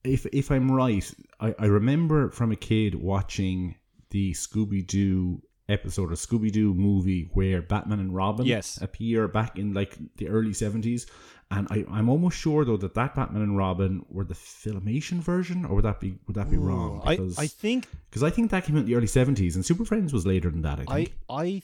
[0.05, 1.09] if if I'm right,
[1.41, 3.77] I, I remember from a kid watching
[4.11, 8.79] the Scooby Doo episode of Scooby Doo movie where Batman and Robin Yes.
[8.83, 11.07] appear back in like the early seventies,
[11.51, 15.65] and I I'm almost sure though that that Batman and Robin were the filmation version,
[15.65, 17.01] or would that be would that be wrong?
[17.05, 19.65] I, Because I think because I think that came out in the early seventies, and
[19.65, 20.81] Super Friends was later than that.
[20.81, 21.15] I I think.
[21.31, 21.63] I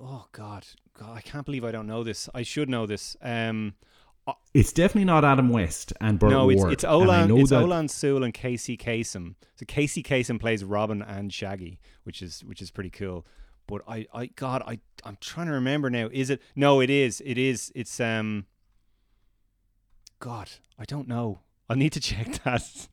[0.00, 0.66] oh god
[0.98, 2.28] god I can't believe I don't know this.
[2.34, 3.16] I should know this.
[3.22, 3.74] Um,
[4.54, 6.72] it's definitely not Adam West and Burt no, it's Ward.
[6.72, 9.34] it's Olan it's that- Olan Soule and Casey Kasem.
[9.54, 13.26] So Casey Kasem plays Robin and Shaggy, which is which is pretty cool.
[13.66, 16.08] But I I God I I'm trying to remember now.
[16.12, 16.40] Is it?
[16.54, 17.20] No, it is.
[17.24, 17.72] It is.
[17.74, 18.46] It's um.
[20.18, 21.40] God, I don't know.
[21.68, 22.88] I need to check that.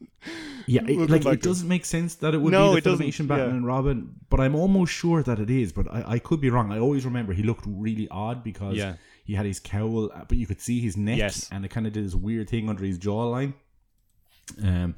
[0.66, 3.50] Yeah, it, like it doesn't make sense that it would No, be the Filmation Batman
[3.50, 3.56] yeah.
[3.56, 5.72] and Robin, but I'm almost sure that it is.
[5.74, 6.72] But I, I could be wrong.
[6.72, 8.96] I always remember he looked really odd because Yeah.
[9.24, 11.50] He had his cowl, uh, but you could see his neck, Yes.
[11.52, 13.54] and it kind of did this weird thing under his jawline.
[14.62, 14.96] Um,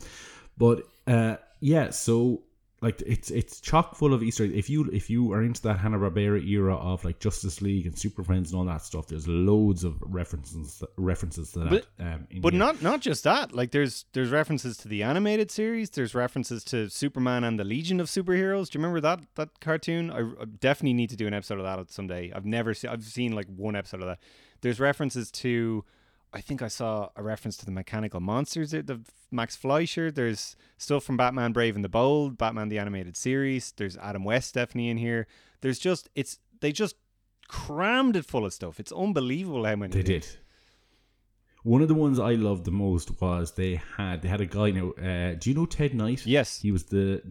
[0.58, 2.42] but uh, yeah, so
[2.86, 4.44] like it's it's chock full of Easter.
[4.46, 4.54] eggs.
[4.56, 7.98] If you if you are into that Hanna Barbera era of like Justice League and
[7.98, 11.70] Super Friends and all that stuff, there's loads of references references to that.
[11.70, 12.60] But- um, But here.
[12.60, 13.54] not not just that.
[13.54, 15.90] Like there's there's references to the animated series.
[15.90, 18.70] There's references to Superman and the Legion of Superheroes.
[18.70, 20.12] Do you remember that that cartoon?
[20.12, 22.32] I, I definitely need to do an episode of that someday.
[22.36, 22.92] I've never seen.
[22.92, 24.20] I've seen like one episode of that.
[24.62, 25.84] There's references to.
[26.36, 29.00] I think I saw a reference to the Mechanical Monsters, the the
[29.32, 30.12] Max Fleischer.
[30.12, 33.74] There's stuff from Batman Brave and the Bold, Batman the animated series.
[33.78, 35.28] There's Adam West definitely in here.
[35.62, 36.98] There's just it's they just
[37.48, 38.82] crammed it full of stuff.
[38.82, 40.28] It's unbelievable how many They did.
[41.66, 44.70] One of the ones I loved the most was they had they had a guy
[44.70, 44.92] now.
[44.92, 46.24] Uh, do you know Ted Knight?
[46.24, 46.62] Yes.
[46.62, 47.24] he was the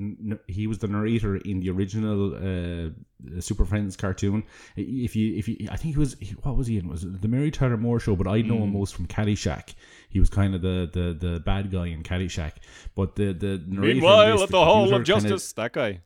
[0.49, 4.43] he was the narrator in the original uh, Super Friends cartoon.
[4.75, 6.89] If you if you, I think he was he, what was he in?
[6.89, 8.17] Was it the Mary Tyler Moore show?
[8.17, 9.75] But I know him most from Caddyshack.
[10.09, 12.55] He was kind of the the the bad guy in Caddyshack.
[12.97, 16.01] But the the narrator Meanwhile, at the Hall of Justice, that guy.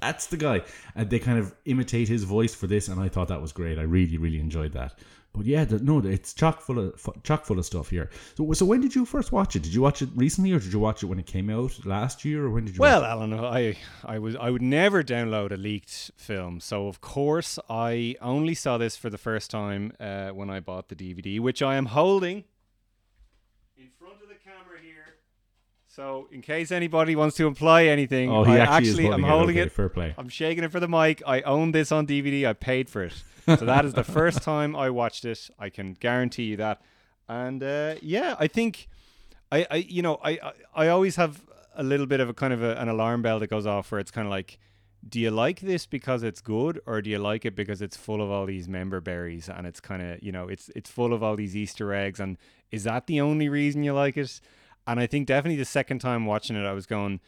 [0.00, 0.62] that's the guy.
[0.94, 3.78] And they kind of imitate his voice for this, and I thought that was great.
[3.78, 4.94] I really, really enjoyed that.
[5.34, 8.10] But yeah, the, no, it's chock full of chock full of stuff here.
[8.36, 9.62] So, so when did you first watch it?
[9.62, 12.22] Did you watch it recently, or did you watch it when it came out last
[12.24, 12.80] year, or when did you?
[12.80, 17.00] Well, watch Alan, I I was I would never download a leaked film, so of
[17.00, 21.40] course I only saw this for the first time uh, when I bought the DVD,
[21.40, 22.44] which I am holding
[23.78, 25.16] in front of the camera here.
[25.94, 28.30] So, in case anybody wants to imply anything.
[28.30, 29.60] Oh, he I actually, I'm holding it.
[29.60, 29.62] it.
[29.64, 30.14] Okay, Fair play.
[30.16, 31.22] I'm shaking it for the mic.
[31.26, 32.46] I own this on DVD.
[32.48, 33.22] I paid for it.
[33.46, 35.50] So that is the first time I watched it.
[35.58, 36.80] I can guarantee you that.
[37.28, 38.88] And uh, yeah, I think
[39.50, 41.42] I, I you know, I, I I always have
[41.74, 44.00] a little bit of a kind of a, an alarm bell that goes off where
[44.00, 44.58] it's kind of like
[45.06, 48.22] do you like this because it's good or do you like it because it's full
[48.22, 51.22] of all these member berries and it's kind of you know it's it's full of
[51.22, 52.38] all these easter eggs and
[52.70, 54.40] is that the only reason you like it
[54.86, 57.20] and i think definitely the second time watching it i was going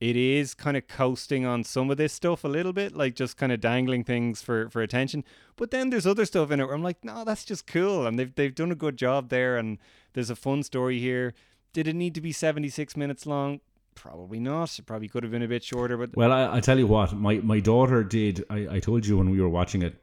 [0.00, 3.36] it is kind of coasting on some of this stuff a little bit, like just
[3.36, 5.24] kind of dangling things for, for attention.
[5.56, 8.18] But then there's other stuff in it where I'm like, no, that's just cool, and
[8.18, 9.78] they've they've done a good job there, and
[10.12, 11.34] there's a fun story here.
[11.72, 13.60] Did it need to be 76 minutes long?
[13.94, 14.78] Probably not.
[14.78, 17.12] It probably could have been a bit shorter, but Well, I, I tell you what,
[17.14, 18.44] my, my daughter did.
[18.48, 19.96] I, I told you when we were watching it.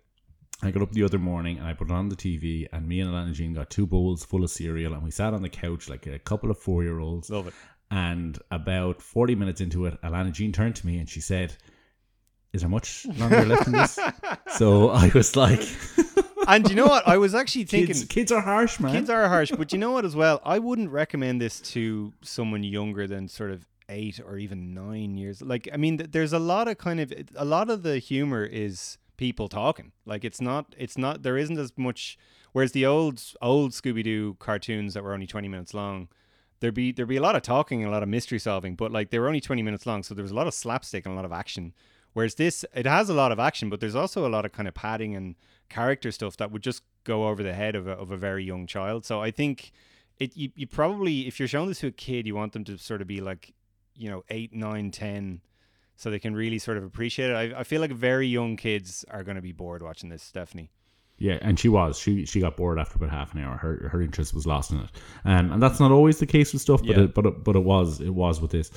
[0.63, 3.02] I got up the other morning and I put it on the TV, and me
[3.02, 5.89] and Alana Jean got two bowls full of cereal, and we sat on the couch
[5.89, 7.30] like a couple of four year olds.
[7.30, 7.54] love it.
[7.91, 11.56] And about 40 minutes into it, Alana Jean turned to me and she said,
[12.54, 14.00] Is there much longer left in this?
[14.50, 15.62] So I was like,
[16.48, 17.08] And you know what?
[17.08, 17.88] I was actually thinking.
[17.88, 18.94] kids, kids are harsh, man.
[18.94, 20.41] Kids are harsh, but you know what as well?
[20.46, 25.41] I wouldn't recommend this to someone younger than sort of eight or even nine years.
[25.41, 28.98] Like, I mean, there's a lot of kind of a lot of the humor is
[29.17, 29.91] people talking.
[30.06, 31.23] Like, it's not, it's not.
[31.23, 32.17] There isn't as much.
[32.51, 36.08] Whereas the old old Scooby Doo cartoons that were only twenty minutes long,
[36.62, 38.91] there'd be there'd be a lot of talking and a lot of mystery solving, but
[38.91, 41.13] like they were only twenty minutes long, so there was a lot of slapstick and
[41.13, 41.73] a lot of action.
[42.13, 44.69] Whereas this, it has a lot of action, but there's also a lot of kind
[44.69, 45.36] of padding and
[45.67, 48.67] character stuff that would just go over the head of a, of a very young
[48.67, 49.06] child.
[49.06, 49.73] So I think
[50.17, 52.78] it you, you probably if you're showing this to a kid, you want them to
[52.78, 53.54] sort of be like,
[53.95, 55.41] you know, eight, nine, ten,
[55.95, 57.34] so they can really sort of appreciate it.
[57.36, 60.71] I, I feel like very young kids are going to be bored watching this, Stephanie.
[61.17, 61.97] Yeah, and she was.
[61.97, 63.55] She she got bored after about half an hour.
[63.55, 64.89] Her her interest was lost in it,
[65.23, 67.03] um, and that's not always the case with stuff, but Yeah.
[67.03, 68.69] it, but it, but it was it was with this.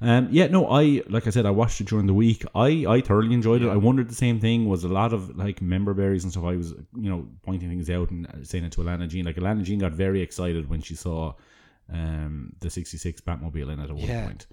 [0.00, 2.44] Um, yeah, no, I like I said, I watched it during the week.
[2.52, 3.68] I I thoroughly enjoyed it.
[3.68, 4.68] I wondered the same thing.
[4.68, 6.42] Was a lot of like member berries and stuff.
[6.42, 9.24] I was you know pointing things out and saying it to Alana Jean.
[9.24, 11.34] Like Alana Jean got very excited when she saw
[11.92, 14.24] um the sixty six Batmobile in at one Yeah.
[14.26, 14.46] point.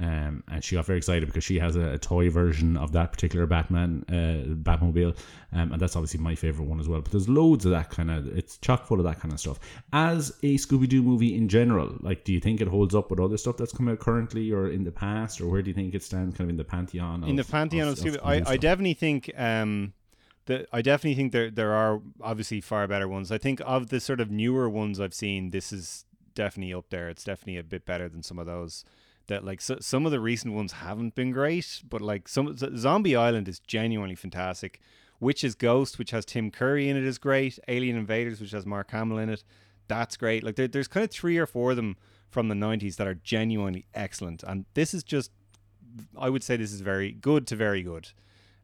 [0.00, 3.10] Um, and she got very excited because she has a, a toy version of that
[3.12, 5.16] particular Batman uh, Batmobile,
[5.52, 7.00] um, and that's obviously my favorite one as well.
[7.00, 9.58] But there's loads of that kind of it's chock full of that kind of stuff.
[9.92, 13.18] As a Scooby Doo movie in general, like, do you think it holds up with
[13.18, 15.94] other stuff that's come out currently or in the past, or where do you think
[15.94, 17.24] it stands kind of in the pantheon?
[17.24, 19.94] in the pantheon of, of- of Scooby, I, I definitely think um,
[20.46, 23.32] that I definitely think there there are obviously far better ones.
[23.32, 27.08] I think of the sort of newer ones I've seen, this is definitely up there.
[27.08, 28.84] It's definitely a bit better than some of those.
[29.28, 32.70] That like so, some of the recent ones haven't been great, but like some Z-
[32.76, 34.80] Zombie Island is genuinely fantastic.
[35.20, 37.58] Witch's Ghost, which has Tim Curry in it, is great.
[37.68, 39.42] Alien Invaders, which has Mark Hamill in it,
[39.88, 40.42] that's great.
[40.44, 41.96] Like there, there's kind of three or four of them
[42.30, 45.30] from the '90s that are genuinely excellent, and this is just
[46.18, 48.08] I would say this is very good to very good.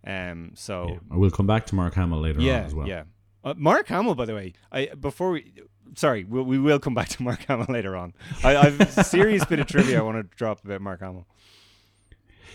[0.06, 0.98] Um, so Yeah.
[1.10, 2.86] I will come back to Mark Hamill later yeah, on as well.
[2.88, 3.04] yeah.
[3.42, 5.52] Uh, Mark Hamill, by the way, I before we,
[5.94, 8.14] sorry, we'll, we will come back to Mark Hamill later on.
[8.42, 11.26] I, I've a serious bit of trivia I want to drop about Mark Hamill.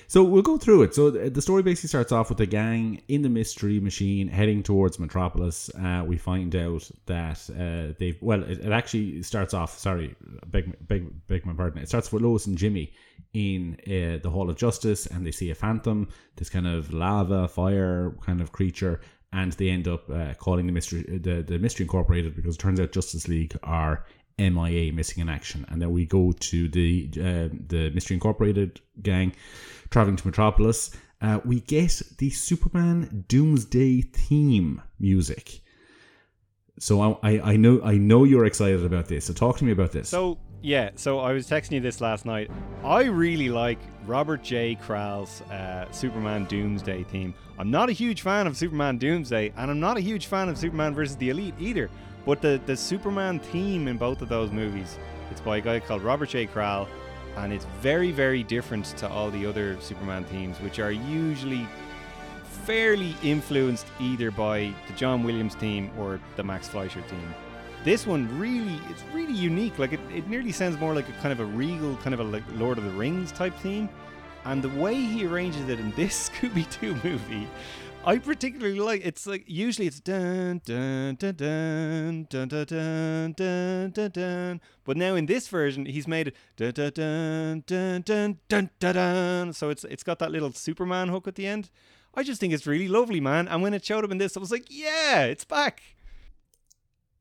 [0.08, 0.96] So we'll go through it.
[0.96, 4.64] So the the story basically starts off with the gang in the mystery machine heading
[4.64, 5.70] towards Metropolis.
[5.76, 9.78] Uh, we find out that uh, they've well, it, it actually starts off.
[9.78, 10.16] Sorry,
[10.48, 11.84] beg beg beg my pardon.
[11.84, 12.92] It starts with Lois and Jimmy
[13.34, 17.48] in uh, the Hall of Justice, and they see a phantom, this kind of lava
[17.48, 21.84] fire kind of creature, and they end up uh, calling the mystery the the Mystery
[21.84, 24.06] Incorporated because it turns out Justice League are
[24.38, 29.34] MIA missing in action, and then we go to the uh, the Mystery Incorporated gang
[29.90, 30.92] traveling to Metropolis.
[31.22, 35.62] Uh, we get the Superman Doomsday theme music.
[36.80, 39.26] So I, I, I know I know you're excited about this.
[39.26, 40.10] So talk to me about this.
[40.10, 42.52] So yeah, so I was texting you this last night.
[42.84, 44.76] I really like Robert J.
[44.76, 47.34] Kral's uh, Superman Doomsday theme.
[47.58, 50.58] I'm not a huge fan of Superman Doomsday, and I'm not a huge fan of
[50.58, 51.90] Superman versus the Elite either.
[52.26, 54.98] But the the Superman theme in both of those movies,
[55.32, 56.48] it's by a guy called Robert J.
[56.48, 56.88] Kral,
[57.38, 61.66] and it's very very different to all the other Superman themes, which are usually
[62.66, 67.34] fairly influenced either by the John Williams theme or the Max Fleischer theme.
[67.84, 69.80] This one really, it's really unique.
[69.80, 72.24] Like it, it nearly sounds more like a kind of a regal, kind of a
[72.24, 73.88] like Lord of the Rings type theme.
[74.46, 77.48] And the way he arranges it in this Scooby Doo movie,
[78.06, 79.02] I particularly like.
[79.06, 84.98] It's like usually it's dun dun dun dun dun dun dun dun dun dun, but
[84.98, 89.54] now in this version he's made it dun dun dun dun dun dun dun dun.
[89.54, 91.70] So it's it's got that little Superman hook at the end.
[92.16, 93.48] I just think it's really lovely, man.
[93.48, 95.82] And when it showed up in this, I was like, yeah, it's back.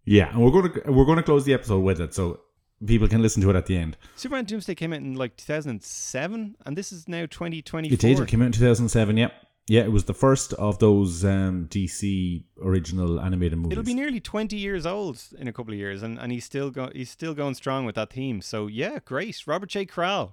[0.08, 2.40] Yeah, and we're going to we're going to close the episode with it, so
[2.84, 3.98] people can listen to it at the end.
[4.16, 7.92] Superman Doomsday came out in like 2007, and this is now 2024.
[7.92, 8.18] It did.
[8.18, 9.16] It came out in 2007.
[9.18, 9.32] Yep.
[9.66, 13.72] Yeah, it was the first of those um, DC original animated movies.
[13.72, 16.70] It'll be nearly 20 years old in a couple of years, and, and he's still
[16.70, 18.40] go, he's still going strong with that theme.
[18.40, 19.84] So yeah, great, Robert J.
[19.84, 20.32] Kral.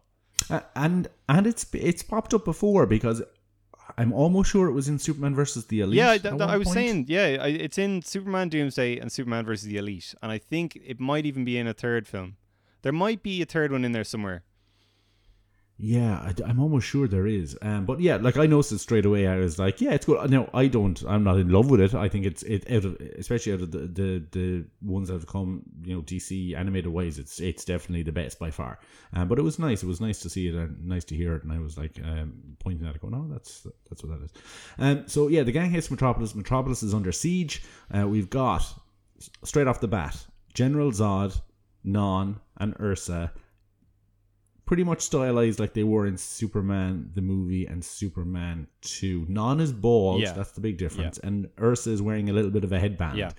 [0.50, 3.22] Uh, and and it's it's popped up before because
[3.98, 5.98] I'm almost sure it was in Superman versus the Elite.
[5.98, 6.76] Yeah, th- th- I was point.
[6.76, 10.78] saying, yeah, I- it's in Superman Doomsday and Superman versus the Elite, and I think
[10.86, 12.36] it might even be in a third film.
[12.82, 14.44] There might be a third one in there somewhere.
[15.78, 17.58] Yeah, I, am almost sure there is.
[17.62, 19.28] Um, but yeah, like I noticed it straight away.
[19.28, 20.30] I was like, yeah, it's good.
[20.32, 21.04] No, I don't.
[21.06, 21.94] I'm not in love with it.
[21.94, 25.28] I think it's it out of especially out of the the, the ones that have
[25.28, 27.20] come, you know, DC animated wise.
[27.20, 28.80] It's it's definitely the best by far.
[29.14, 29.84] Um, but it was nice.
[29.84, 31.44] It was nice to see it and nice to hear it.
[31.44, 34.32] And I was like um, pointing at it, going, "Oh, that's that's what that is."
[34.80, 36.36] Um, so yeah, the gang hits Metropolis.
[36.36, 37.64] Metropolis is under siege.
[37.94, 38.64] Uh, we've got
[39.44, 41.42] straight off the bat General Zod,
[41.84, 43.34] Non, and Ursa
[44.66, 49.26] pretty much stylized like they were in Superman the movie and Superman 2.
[49.30, 50.34] Non is bald, Yeah.
[50.34, 51.18] that's the big difference.
[51.20, 53.18] And Ursa is wearing a little bit of a headband.
[53.18, 53.32] Yeah.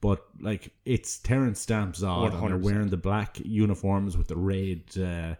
[0.00, 4.82] But like it's Terence Stamp Zod, and they're wearing the black uniforms with the red.
[4.98, 5.36] Uh,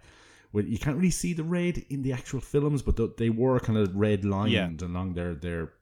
[0.53, 3.59] well, you can't really see the red in the actual films, but th- they were
[3.59, 5.73] kind of red lined along their their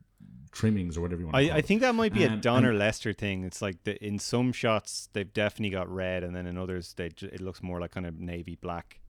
[0.53, 2.41] trimmings or whatever you want to call I, I think that might be a Um,
[2.41, 3.45] Donner Lester thing.
[3.45, 7.11] It's like the, in some shots they've definitely got red, and then in others they
[7.21, 9.01] it looks more like kind of navy black.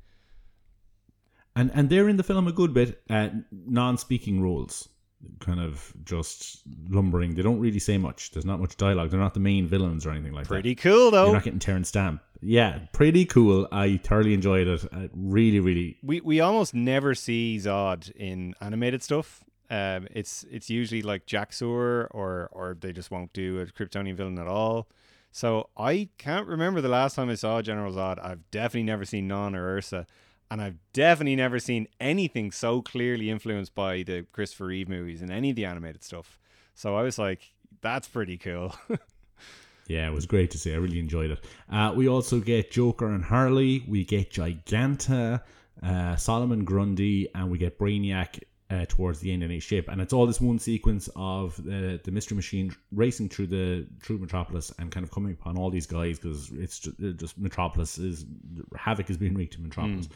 [1.56, 4.88] And and they're in the film a good bit uh, non-speaking roles
[5.40, 9.36] kind of just lumbering they don't really say much there's not much dialogue they're not
[9.36, 11.26] the main villains or anything like Pretty that pretty cool though.
[11.26, 15.98] you're not getting Terence Stamp yeah pretty cool I thoroughly enjoyed it uh, really really
[16.02, 19.44] we we almost never see Zod in animated stuff.
[19.70, 24.16] Um, it's it's usually like Jack Sewer or or they just won't do a Kryptonian
[24.16, 24.88] villain at all.
[25.32, 28.18] So I can't remember the last time I saw General Zod.
[28.26, 30.08] I've definitely never seen Non or Ursa,
[30.52, 35.32] and I've definitely never seen anything so clearly influenced by the Christopher Reeve movies in
[35.32, 36.38] any of the animated stuff.
[36.76, 38.76] So I was like, that's pretty cool.
[39.88, 43.08] yeah it was great to see I really enjoyed it uh, we also get Joker
[43.08, 45.42] and Harley we get Giganta
[45.84, 50.00] uh, Solomon Grundy and we get Brainiac uh, towards the end in a ship, and
[50.02, 54.72] it's all this one sequence of the the mystery machine racing through the through Metropolis
[54.80, 58.26] and kind of coming upon all these guys because it's just, it just Metropolis is
[58.78, 60.08] havoc is being wreaked in Metropolis.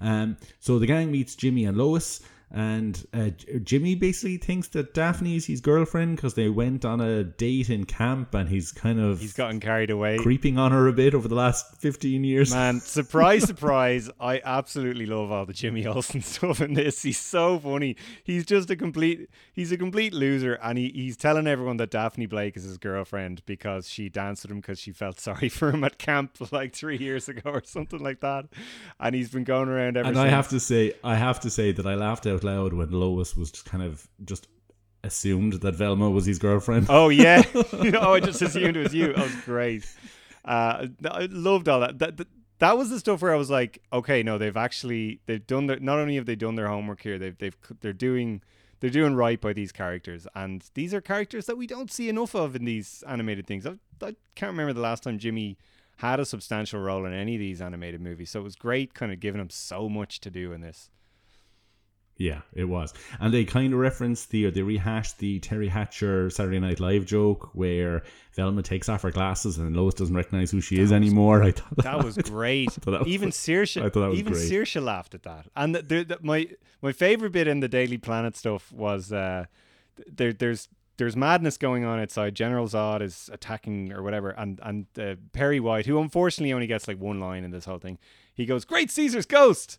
[0.00, 2.20] Um, so the gang meets Jimmy and Lois,
[2.54, 3.30] and uh,
[3.64, 7.84] Jimmy basically thinks that Daphne is his girlfriend because they went on a date in
[7.84, 10.18] camp, and he's kind of He's gotten carried away.
[10.18, 12.52] creeping on her a bit over the last fifteen years.
[12.52, 14.08] Man, surprise, surprise.
[14.20, 17.02] I absolutely love all the Jimmy Olsen stuff in this.
[17.02, 17.96] He's so funny.
[18.22, 22.26] He's just a complete he's a complete loser and he, he's telling everyone that Daphne
[22.26, 25.82] Blake is his girlfriend because she danced with him because she felt sorry for him
[25.84, 28.46] at camp like three years ago or something like that.
[29.00, 30.24] And he's been going around ever And since.
[30.26, 33.36] I have to say, I have to say that I laughed out loud when Lois
[33.36, 34.46] was just kind of just
[35.04, 36.86] assumed that Velma was his girlfriend.
[36.88, 37.42] Oh yeah.
[37.54, 39.12] oh, I just assumed it was you.
[39.12, 39.86] That was great.
[40.44, 41.98] Uh, I loved all that.
[41.98, 42.28] That, that.
[42.58, 45.78] that was the stuff where I was like, okay, no, they've actually they've done their
[45.78, 48.42] not only have they done their homework here, they've they've they're doing
[48.80, 52.34] they're doing right by these characters, and these are characters that we don't see enough
[52.34, 53.66] of in these animated things.
[53.66, 55.56] I, I can't remember the last time Jimmy
[55.98, 59.12] had a substantial role in any of these animated movies, so it was great, kind
[59.12, 60.90] of giving him so much to do in this.
[62.16, 62.94] Yeah, it was.
[63.20, 67.06] And they kind of referenced the, or they rehashed the Teri Hatcher Saturday Night Live
[67.06, 68.04] joke where
[68.36, 71.42] Velma takes off her glasses and Lois doesn't recognize who she is anymore.
[71.42, 72.70] I thought That was great.
[72.84, 74.48] that was- even Saoirse, I thought that was even great.
[74.48, 75.46] Saoirse laughed at that.
[75.56, 76.48] And the, the, the, my
[76.82, 79.46] my favorite bit in the Daily Planet stuff was uh,
[80.06, 82.36] there there's there's madness going on outside.
[82.36, 86.86] General Zod is attacking or whatever, and and uh, Perry White, who unfortunately only gets
[86.86, 87.98] like one line in this whole thing,
[88.34, 89.78] he goes, "Great Caesar's ghost."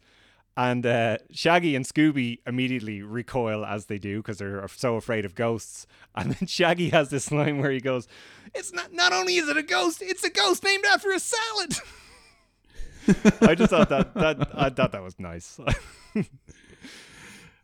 [0.58, 5.36] And uh, Shaggy and Scooby immediately recoil as they do because they're so afraid of
[5.36, 5.88] ghosts.
[6.18, 8.08] And then Shaggy has this line where he goes,
[8.53, 8.93] "It's not.
[8.93, 11.74] Not only is it a ghost, it's a ghost named after a salad."
[13.41, 15.60] I just thought that that I thought that was nice.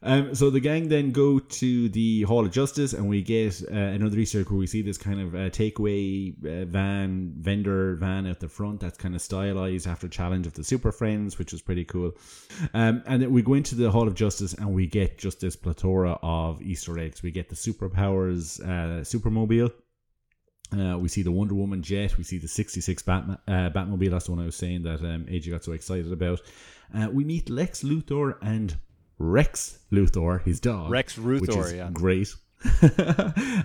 [0.03, 3.75] Um, so the gang then go to the Hall of Justice, and we get uh,
[3.75, 8.39] another Easter where we see this kind of uh, takeaway uh, van, vendor van at
[8.39, 11.85] the front that's kind of stylized after Challenge of the Super Friends, which is pretty
[11.85, 12.13] cool.
[12.73, 15.55] Um, and then we go into the Hall of Justice, and we get just this
[15.55, 17.21] plethora of Easter eggs.
[17.21, 19.71] We get the superpowers uh, supermobile.
[20.75, 22.17] Uh, we see the Wonder Woman jet.
[22.17, 24.09] We see the 66 Batman, uh, Batmobile.
[24.09, 26.39] That's the one I was saying that um, AJ got so excited about.
[26.95, 28.75] Uh, we meet Lex Luthor and
[29.21, 30.91] Rex Luthor, his dog.
[30.91, 31.89] Rex which is yeah.
[31.93, 32.33] great.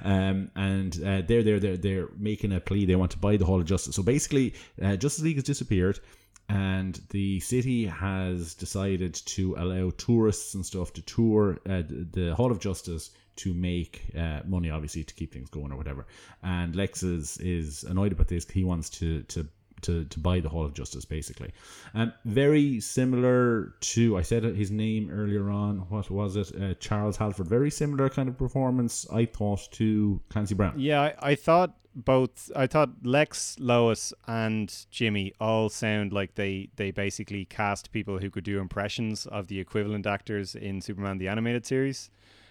[0.04, 2.86] um, and uh, they're, they're they're they're making a plea.
[2.86, 3.94] They want to buy the Hall of Justice.
[3.94, 6.00] So basically, uh, Justice League has disappeared,
[6.48, 12.34] and the city has decided to allow tourists and stuff to tour uh, the the
[12.34, 16.06] Hall of Justice to make uh, money, obviously, to keep things going or whatever.
[16.42, 18.48] And Lex is, is annoyed about this.
[18.48, 19.46] He wants to to
[19.82, 21.52] to, to buy the Hall of Justice, basically.
[21.94, 26.52] Um, very similar to, I said his name earlier on, what was it?
[26.60, 27.48] Uh, Charles Halford.
[27.48, 30.74] Very similar kind of performance, I thought, to Clancy Brown.
[30.76, 32.50] Yeah, I, I thought both.
[32.54, 38.30] I thought Lex, Lois, and Jimmy all sound like they they basically cast people who
[38.30, 42.10] could do impressions of the equivalent actors in Superman the animated series,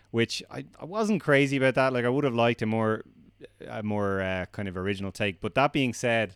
[0.09, 1.93] which I, I wasn't crazy about that.
[1.93, 3.03] Like I would have liked a more
[3.67, 5.41] a more uh, kind of original take.
[5.41, 6.35] But that being said,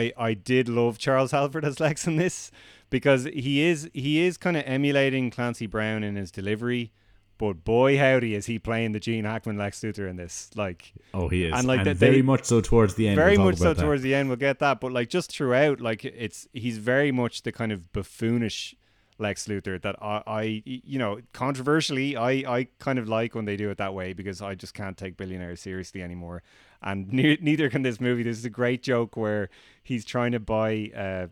[0.00, 2.50] I I did love Charles Halford as Lex in this
[2.90, 6.92] because he is he is kind of emulating Clancy Brown in his delivery.
[7.36, 10.50] But boy, howdy, is he playing the Gene Hackman Lex Luthor in this?
[10.54, 11.52] Like, Oh, he is.
[11.52, 13.16] And, like, that very they- much so towards the end.
[13.16, 13.82] very we'll much so that.
[13.82, 17.42] towards the end we'll get that but like just throughout like it's he's very much
[17.42, 18.76] the kind of buffoonish
[19.18, 23.56] lex luthor that i, I you know controversially i i kind of like when they
[23.56, 26.42] do it that way because i just can't take billionaires seriously anymore
[26.84, 28.22] and ne- neither can this movie.
[28.22, 29.48] There's a great joke where
[29.82, 31.26] he's trying to buy uh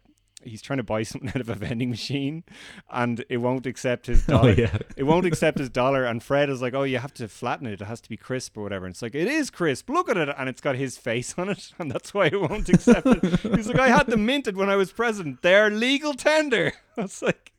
[0.44, 2.42] he's trying to buy something out of a vending machine
[2.90, 4.52] and it won't accept his Oh, dollar.
[4.54, 4.76] yeah.
[4.96, 6.04] it won't accept his dollar.
[6.04, 7.80] And fred is like oh you have to flatten it.
[7.80, 8.86] It has to be crisp or whatever.
[8.86, 9.88] And it's like it is crisp.
[9.88, 10.28] Look at it.
[10.36, 11.70] And it's got his face on it.
[11.78, 13.40] And that's why it won't accept it.
[13.54, 15.42] He's like i had them minted when i was president.
[15.42, 16.72] They're legal tender.
[16.96, 17.51] It's like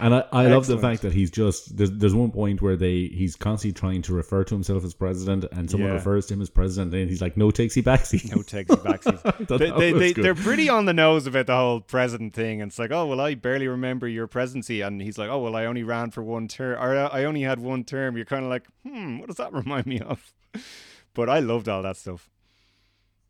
[0.00, 3.06] And I, I love the fact that he's just there's there's one point where they
[3.06, 5.96] he's constantly trying to refer to himself as president, and someone Yeah.
[5.96, 8.76] refers to him as president, and he's like, "No takesy backsy." no takesy
[9.46, 12.60] thought they, they, they, they're pretty on the nose about the whole president thing.
[12.60, 14.80] And it's like oh well i barely remember your presidency.
[14.82, 17.42] And he's like oh well i only ran for one term or uh, i only
[17.42, 18.16] had one term.
[18.16, 20.32] You're kind of like hmm what does that remind me of?
[21.14, 22.28] But i loved all that stuff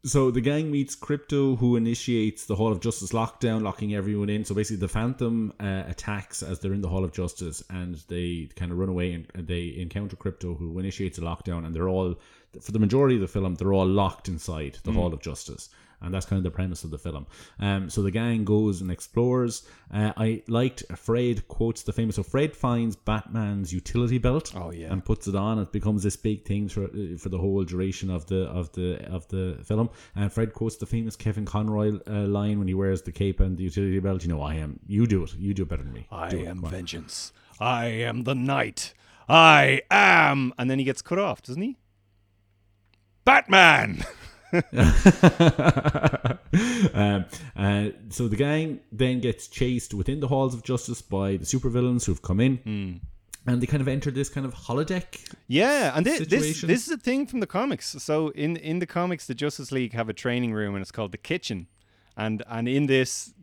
[0.07, 4.45] So the gang meets Krypto, who initiates the Hall of Justice lockdown, locking everyone in.
[4.45, 8.49] So basically, the Phantom uh, attacks as they're in the Hall of Justice, and they
[8.55, 11.89] kind of run away and and they encounter Krypto, who initiates a lockdown, and they're
[11.89, 12.15] all,
[12.61, 15.71] for the majority of the film, they're all locked inside the Hall of Justice.
[16.03, 17.27] And that's kind of the premise of the film.
[17.59, 19.67] Um, so the gang goes and explores.
[19.93, 22.17] Uh, I liked Fred quotes the famous.
[22.17, 24.53] So Fred finds Batman's utility belt.
[24.55, 24.93] Oh, yeah.
[24.93, 25.59] and puts it on.
[25.59, 29.05] It becomes this big thing for uh, for the whole duration of the of the
[29.11, 29.91] of the film.
[30.15, 33.57] And Fred quotes the famous Kevin Conroy uh, line when he wears the cape and
[33.57, 34.23] the utility belt.
[34.23, 34.79] You know, I am.
[34.87, 35.35] You do it.
[35.37, 36.07] You do it better than me.
[36.11, 36.71] I Do am on.
[36.71, 37.33] vengeance.
[37.59, 38.93] I am the knight.
[39.29, 40.53] I am.
[40.59, 41.79] And then he gets cut off, doesn't he?
[43.25, 44.05] Batman.
[46.95, 47.25] um,
[47.57, 52.05] uh, so the gang then gets chased within the halls of justice by the supervillains
[52.05, 52.93] who've come in, Hmm.
[53.51, 55.05] and they kind of enter this kind of holodeck.
[55.49, 57.97] Yeah, and thi- this this is a thing from the comics.
[58.03, 61.13] So in in the comics, the Justice League have a training room, and it's called
[61.13, 61.67] the Kitchen.
[62.17, 63.35] And and in this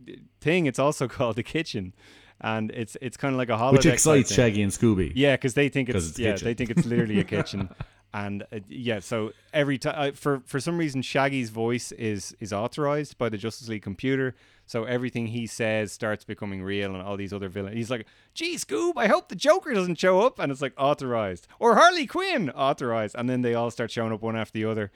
[0.42, 1.94] thing, it's also called the Kitchen,
[2.42, 3.74] and it's it's kind of like a holodeck.
[3.74, 4.34] Which excites.
[4.34, 5.12] Shaggy and Scooby.
[5.16, 6.46] Yeah, because they think it's, it's yeah, kitchen.
[6.46, 7.70] they think it's literally a kitchen,
[8.14, 9.00] and uh, yeah.
[9.00, 13.38] So every time, uh, for for some reason, Shaggy's voice is is authorized by the
[13.38, 14.36] Justice League computer.
[14.66, 17.76] So everything he says starts becoming real, and all these other villains.
[17.76, 21.48] He's like, "Gee, Scoob, I hope the Joker doesn't show up," and it's like authorized,
[21.60, 24.92] or Harley Quinn authorized, and then they all start showing up one after the other,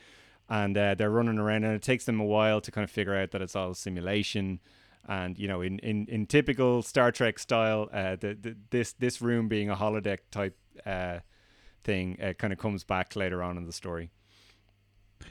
[0.48, 3.16] and uh, they're running around, and it takes them a while to kind of figure
[3.16, 4.60] out that it's all simulation.
[5.10, 9.22] And you know, in, in, in typical Star Trek style, uh, the, the this this
[9.22, 11.20] room being a holodeck type uh,
[11.88, 14.12] thing uh, kind of comes back later on in the story.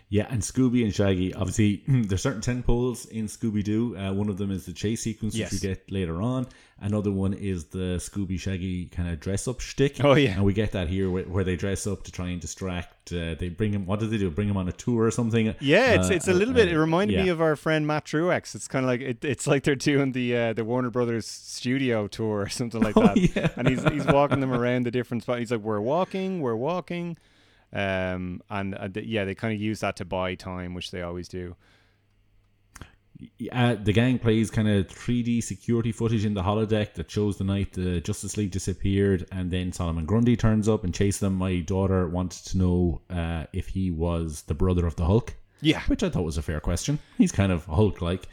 [0.09, 1.34] Yeah, and Scooby and Shaggy.
[1.34, 3.97] Obviously, there's certain ten poles in Scooby Doo.
[3.97, 5.53] Uh, one of them is the chase sequence, Yes.
[5.53, 6.47] which we get later on.
[6.80, 10.05] Another one is the Scooby Shaggy kind of dress up shtick.
[10.05, 10.32] Oh, yeah.
[10.32, 13.12] and we get that here where, where they dress up to try and distract.
[13.12, 13.84] Uh, they bring him.
[13.87, 14.30] What do they do?
[14.30, 15.55] Bring him on a tour or something?
[15.61, 16.68] Yeah, it's Uh, it's a uh, little bit.
[16.68, 18.55] It uh, reminded me of our friend Matt Truex.
[18.55, 22.07] It's kind of like it, it's like they're doing the uh, the Warner Brothers studio
[22.07, 23.16] tour or something like Oh, that.
[23.16, 23.49] yeah.
[23.57, 25.39] And he's he's walking them around the different spots.
[25.41, 27.16] He's like, "We're walking, we're walking,"
[27.73, 31.03] um, and uh, th- yeah, they kind of use that to buy time, which they
[31.03, 31.57] always do.
[33.51, 37.45] Uh, the gang plays kind of 3D security footage in the holodeck that shows the
[37.45, 41.35] night the Justice League disappeared, and then Solomon Grundy turns up and chases them.
[41.35, 45.81] My daughter wanted to know uh, if he was the brother of the Hulk, Yeah,
[45.87, 46.99] which I thought was a fair question.
[47.17, 48.29] He's kind of Hulk-like.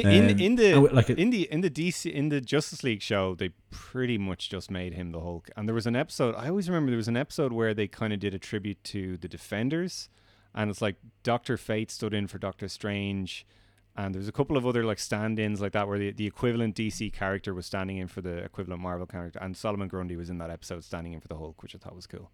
[0.00, 3.34] In Um, in the like in the in the DC in the Justice League show,
[3.34, 5.50] they pretty much just made him the Hulk.
[5.56, 6.34] And there was an episode.
[6.36, 9.16] I always remember there was an episode where they kind of did a tribute to
[9.18, 10.08] the Defenders,
[10.54, 13.46] and it's like Doctor Fate stood in for Doctor Strange,
[13.96, 17.12] and there's a couple of other like stand-ins like that where the, the equivalent DC
[17.12, 20.50] character was standing in for the equivalent Marvel character, and Solomon Grundy was in that
[20.50, 22.30] episode standing in for the Hulk, which I thought was cool.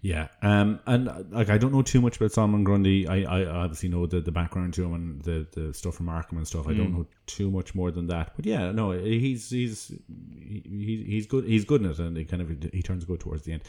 [0.00, 3.08] Yeah, um, and uh, like I don't know too much about Solomon Grundy.
[3.08, 6.32] I, I obviously know the, the background to him and the, the stuff from Arkham
[6.32, 6.68] and stuff.
[6.68, 8.32] I don't know too much more than that.
[8.36, 11.44] But yeah, no, he's he's he, he's good.
[11.44, 13.62] He's good in it, and he kind of he turns good towards the end.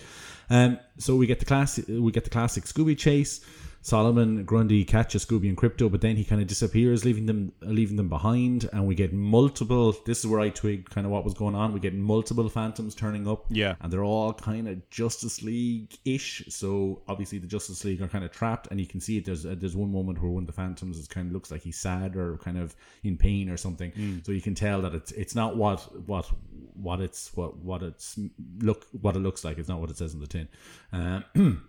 [0.50, 3.42] Um, so we get the classic we get the classic Scooby chase.
[3.82, 7.96] Solomon Grundy catches Scooby and Krypto, but then he kind of disappears, leaving them leaving
[7.96, 9.96] them behind, and we get multiple.
[10.06, 11.72] This is where I twigged kind of what was going on.
[11.74, 13.76] We get multiple Phantoms turning up, Yeah.
[13.82, 16.44] and they're all kind of Justice League ish.
[16.50, 19.26] So obviously the Justice League are kind of trapped, and you can see it.
[19.26, 21.62] There's uh, there's one moment where one of the Phantoms is kind of looks like
[21.62, 24.22] he's sad or kind of in pain or something.
[24.26, 26.30] So you can tell that it's it's not what what
[26.76, 28.18] what it's what what it's
[28.60, 29.58] look what it looks like.
[29.58, 30.48] It's not what it says in the tin.
[30.92, 31.62] Um,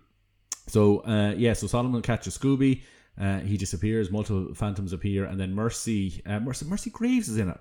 [0.71, 2.81] so uh, yeah, so Solomon catches Scooby.
[3.19, 4.09] Uh, he disappears.
[4.09, 7.57] Multiple phantoms appear, and then Mercy, uh, Mercy, Mercy Graves is in it.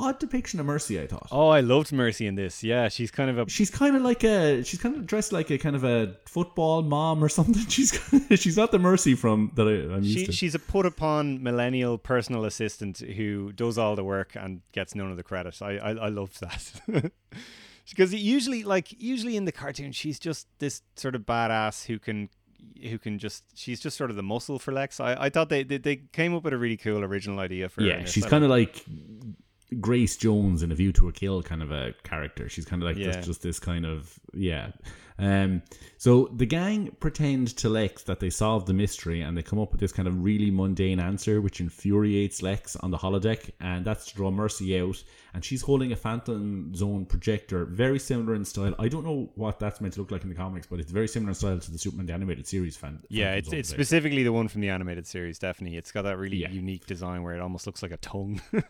[0.00, 1.26] Odd depiction of Mercy, I thought.
[1.32, 2.62] Oh, I loved Mercy in this.
[2.62, 5.50] Yeah, she's kind of a She's kind of like a, she's kind of dressed like
[5.50, 7.66] a kind of a football mom or something.
[7.68, 7.90] She's
[8.36, 10.32] she's not the Mercy from that I, I'm used She, to.
[10.32, 15.10] she's a put upon millennial personal assistant who does all the work and gets none
[15.10, 15.60] of the credit.
[15.62, 16.70] I I, I love that
[17.90, 22.28] because usually, like usually in the cartoon, she's just this sort of badass who can
[22.82, 25.00] who can just she's just sort of the muscle for Lex.
[25.00, 27.82] I, I thought they, they they came up with a really cool original idea for
[27.82, 27.88] her.
[27.88, 28.84] yeah, she's kind of like
[29.80, 32.48] Grace Jones in A View to a Kill kind of a character.
[32.48, 33.12] She's kind of like Yeah.
[33.12, 34.70] just, just this kind of yeah.
[35.20, 35.62] Um,
[35.96, 39.72] so the gang pretend to Lex that they solved the mystery, and they come up
[39.72, 44.06] with this kind of really mundane answer, which infuriates Lex on the holodeck, and that's
[44.06, 45.02] to draw Mercy out.
[45.34, 48.74] And she's holding a Phantom Zone projector, very similar in style.
[48.78, 51.08] I don't know what that's meant to look like in the comics, but it's very
[51.08, 53.00] similar in style to the Superman the animated series fan.
[53.08, 53.84] yeah, Phantom it's Zone it's projector.
[53.84, 55.38] specifically the one from the animated series.
[55.38, 56.50] Definitely, it's got that really Yeah.
[56.50, 58.40] unique design where it almost looks like a tongue.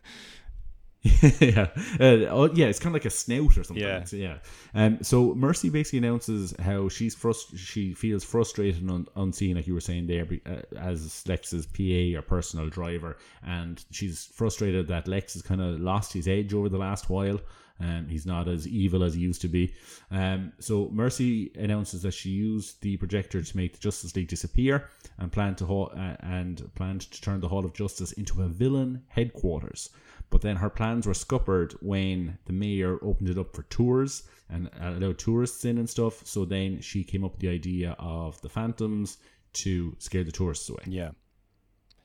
[1.41, 1.69] yeah,
[2.01, 3.85] uh, oh, yeah, it's kind of like a snout or something.
[3.85, 4.03] Yeah.
[4.05, 4.39] So, yeah.
[4.75, 9.69] Um, so Mercy basically announces how she's frust- she feels frustrated and un- unseen, like
[9.69, 15.07] you were saying there, uh, as Lex's PA or personal driver, and she's frustrated that
[15.07, 17.39] Lex has kind of lost his edge over the last while.
[17.81, 19.73] Um, he's not as evil as he used to be.
[20.11, 24.91] Um, so Mercy announces that she used the projector to make the Justice League disappear
[25.19, 28.49] and planned to ha- uh, and planned to turn the Hall of Justice into a
[28.49, 29.91] villain headquarters.
[30.31, 34.71] But then her plans were scuppered when the mayor opened it up for tours and
[34.81, 36.27] allowed tourists in and stuff.
[36.27, 39.19] So then she came up with the idea of the Phantoms
[39.55, 40.83] to scare the tourists away.
[40.87, 41.11] yeah,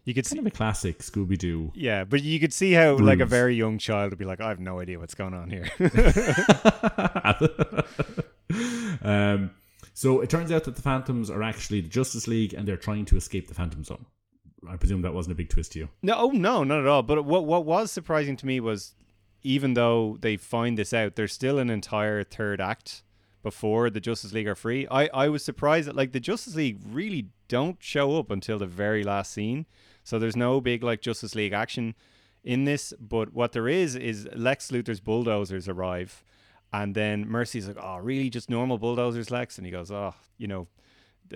[0.06, 0.36] you could see.
[0.36, 1.72] Kind of a classic Scooby Doo.
[1.76, 4.50] Yeah, but you could see how like a very young child would be like, I
[4.50, 5.70] have no idea what's going on here.
[9.02, 9.52] um,
[9.94, 13.06] so it turns out that the Phantoms are actually the Justice League and they're trying
[13.06, 14.06] to escape the Phantom Zone.
[14.70, 15.90] I presume that wasn't a big twist to you.
[16.02, 17.04] no, oh no, not at all.
[17.04, 18.96] But what what was surprising to me was
[19.44, 23.04] even though they find this out, there's still an entire third act
[23.42, 24.88] before the Justice League are free.
[24.90, 28.66] I, I was surprised that like the Justice League really don't show up until the
[28.66, 29.66] very last scene.
[30.04, 31.94] So there's no big like Justice League action
[32.44, 32.94] in this.
[33.00, 36.24] But what there is is Lex Luthor's bulldozers arrive
[36.72, 39.58] and then Mercy's like, Oh, really just normal bulldozers, Lex?
[39.58, 40.68] And he goes, Oh, you know,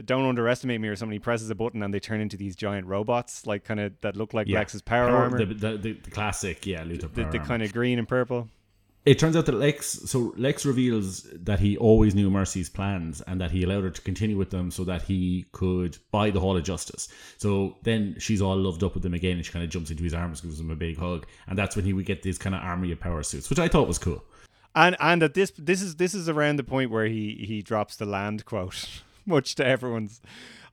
[0.06, 1.14] don't underestimate me or something.
[1.14, 4.16] He presses a button and they turn into these giant robots, like kind of that
[4.16, 5.38] look like Lex's power, armor.
[5.38, 8.50] The, the, the, the classic, yeah, Luthor the, power the kind of green and purple.
[9.08, 13.40] It turns out that Lex, so Lex reveals that he always knew Mercy's plans and
[13.40, 16.58] that he allowed her to continue with them so that he could buy the Hall
[16.58, 17.08] of Justice.
[17.38, 20.04] So then she's all loved up with him again and she kind of jumps into
[20.04, 21.26] his arms, gives him a big hug.
[21.48, 23.70] And that's when he would get this kind of army of power suits, which I
[23.70, 24.26] thought was cool.
[24.76, 27.96] And and at this this is this is around the point where he he drops
[27.96, 30.22] the land quote much to everyone's.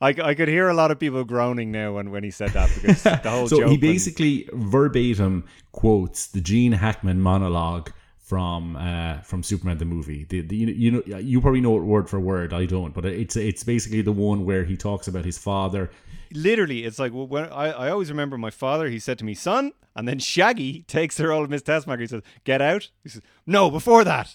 [0.00, 2.70] I, I could hear a lot of people groaning now when, when he said that
[2.74, 7.90] because the whole so he basically verbatim quotes the Gene Hackman monologue
[8.24, 10.24] from uh, from Superman the movie.
[10.24, 12.52] The, the, you, you know you probably know it word for word.
[12.52, 15.90] I don't, but it's it's basically the one where he talks about his father.
[16.32, 18.88] literally, it's like well, when I, I always remember my father.
[18.88, 22.00] He said to me, "Son," and then Shaggy takes the role of Miss Teschmacher.
[22.00, 24.34] He says, "Get out." He says, "No, before that,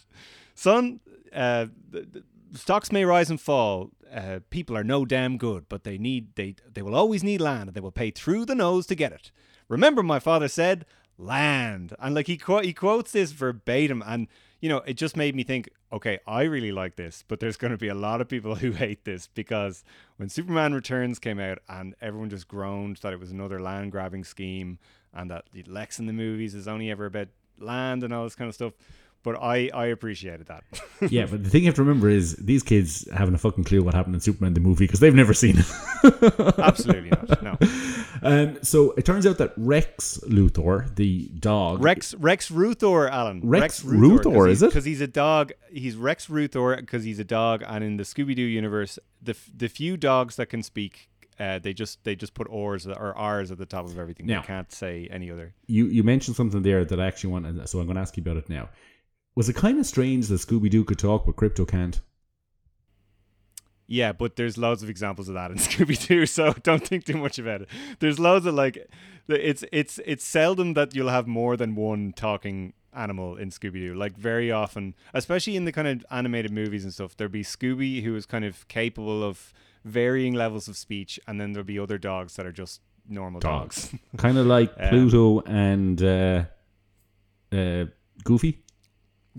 [0.54, 1.00] son."
[1.34, 1.68] Uh,
[2.54, 3.92] stocks may rise and fall.
[4.14, 7.70] Uh, people are no damn good, but they need they they will always need land,
[7.70, 9.32] and they will pay through the nose to get it.
[9.68, 10.86] Remember, my father said,
[11.18, 14.28] "Land," and like he quote he quotes this verbatim, and
[14.60, 15.70] you know it just made me think.
[15.92, 18.72] Okay, I really like this, but there's going to be a lot of people who
[18.72, 19.84] hate this because
[20.18, 24.24] when Superman Returns came out and everyone just groaned that it was another land grabbing
[24.24, 24.78] scheme
[25.14, 28.50] and that Lex in the movies is only ever about land and all this kind
[28.50, 28.74] of stuff.
[29.22, 30.64] But I, I appreciated that.
[31.10, 33.82] Yeah, but the thing you have to remember is these kids haven't a fucking clue
[33.82, 35.66] what happened in Superman the movie because they've never seen it.
[36.60, 37.42] Absolutely not.
[37.42, 37.58] No.
[38.22, 43.42] Um, so it turns out that Rex Luthor, the dog, Rex Rex Ruthor, Alan.
[43.44, 44.68] Rex Ruthor, is it?
[44.68, 45.54] Because he's a dog.
[45.72, 49.50] He's Rex Ruthor because he's a dog, and in the Scooby Doo universe, the f-
[49.56, 51.10] the few dogs that can speak,
[51.40, 54.26] uh, they just they just put R's or R's at the top of everything.
[54.26, 55.54] Now- they can't say any other.
[55.68, 58.22] you you mentioned something there that I actually want, so I'm going to ask you
[58.22, 58.68] about it now.
[59.40, 62.02] Was it kind of strange that Scooby Doo could talk but Krypto can't?
[63.88, 67.16] Yeah, but there's loads of examples of that in Scooby Doo, so don't think too
[67.16, 67.70] much about it.
[68.02, 68.92] There's loads of like,
[69.30, 73.94] it's it's it's seldom that you'll have more than one talking animal in Scooby Doo.
[73.94, 78.04] Like very often, especially in the kind of animated movies and stuff, there'll be Scooby
[78.04, 79.54] who is kind of capable of
[79.86, 83.96] varying levels of speech, and then there'll be other dogs that are just normal dogs.
[84.18, 84.76] Kind of like.
[84.90, 86.44] Pluto and uh,
[87.54, 87.86] uh,
[88.26, 88.64] Goofy.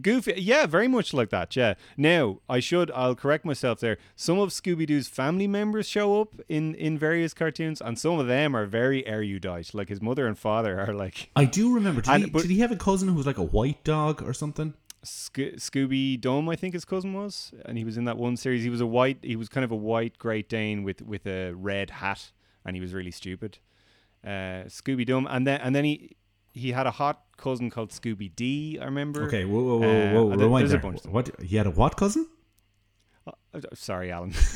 [0.01, 1.55] Goofy, yeah, very much like that.
[1.57, 1.75] Yeah.
[1.97, 3.99] Now, I should, I'll correct myself there.
[4.17, 8.27] Some of Scooby Doo's family members show up in in various cartoons, and some of
[8.27, 9.75] them are very erudite.
[9.75, 12.01] Like his mother and father are like I do remember.
[12.03, 14.23] Did, And- he, but- did he have a cousin who was like a white dog
[14.23, 14.75] or something?
[15.03, 18.63] Sco- Scooby-Dum, I think his cousin was, and he was in that one series.
[18.63, 21.53] He was a white, he was kind of a white Great Dane with with a
[21.53, 22.33] red hat,
[22.65, 23.59] and he was really stupid.
[24.23, 26.17] Uh, Scooby-Dum, and then and then he
[26.53, 28.79] he had a hot cousin called Scooby D.
[28.81, 29.25] I remember.
[29.25, 30.79] Okay, whoa, whoa, whoa, Uh, whoa, there- rewind there.
[30.79, 31.13] bunch of them.
[31.13, 31.31] What?
[31.41, 32.29] He had a what cousin?
[33.27, 34.33] Uh, Sorry, Alan.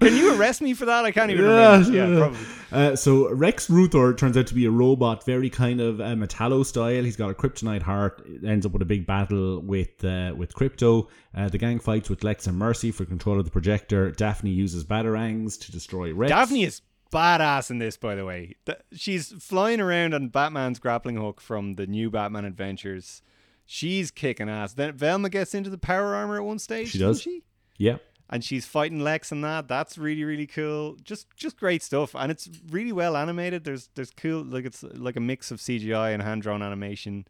[0.00, 1.04] Can you arrest me for that?
[1.04, 1.90] I can't even remember.
[1.90, 2.38] Yeah, probably.
[2.70, 6.64] Uh, so Rex Luthor turns out to be a robot, very kind of uh, Metallo
[6.66, 7.02] style.
[7.02, 8.26] He's got a kryptonite heart.
[8.46, 11.08] Ends up with a big battle with uh, with Krypto.
[11.34, 14.10] Uh, the gang fights with Lex and Mercy for control of the projector.
[14.10, 16.30] Daphne uses batarangs to destroy Rex.
[16.30, 16.82] Daphne is
[17.12, 18.54] badass in this, by the way.
[18.92, 23.22] She's flying around on Batman's grappling hook from the new Batman Adventures.
[23.66, 24.74] She's kicking ass.
[24.74, 26.90] Then Velma gets into the power armor at one stage.
[26.90, 27.22] She doesn't.
[27.22, 27.42] She?
[27.78, 27.96] Yeah.
[28.30, 29.68] And she's fighting Lex and that.
[29.68, 30.96] That's really really cool.
[31.02, 33.64] Just just great stuff, and it's really well animated.
[33.64, 37.26] There's there's cool like it's like a mix of CGI and hand drawn animation.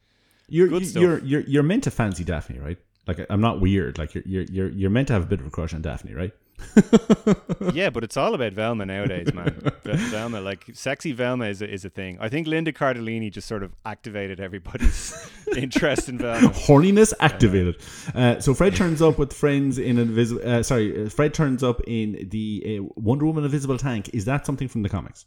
[0.49, 1.03] You're Good you- stuff.
[1.03, 2.79] you're you're you're meant to fancy Daphne, right?
[3.09, 3.99] Like I'm not weird.
[3.99, 6.15] Like you're you're you're you're meant to have a bit of a crush on Daphne,
[6.15, 6.33] right?
[7.73, 9.61] yeah, but it's all about Velma nowadays, man.
[9.85, 12.19] Velma, like sexy Velma, is a, is a thing.
[12.21, 15.15] I think Linda Cardellini just sort of activated everybody's
[15.57, 16.49] interest in Velma.
[16.49, 17.81] Horniness activated.
[18.15, 20.43] Uh, so Fred turns up with friends in invisible.
[20.49, 24.11] Uh, sorry, uh, Fred turns up in the uh, Wonder Woman invisible tank.
[24.13, 25.27] Is that something from the comics?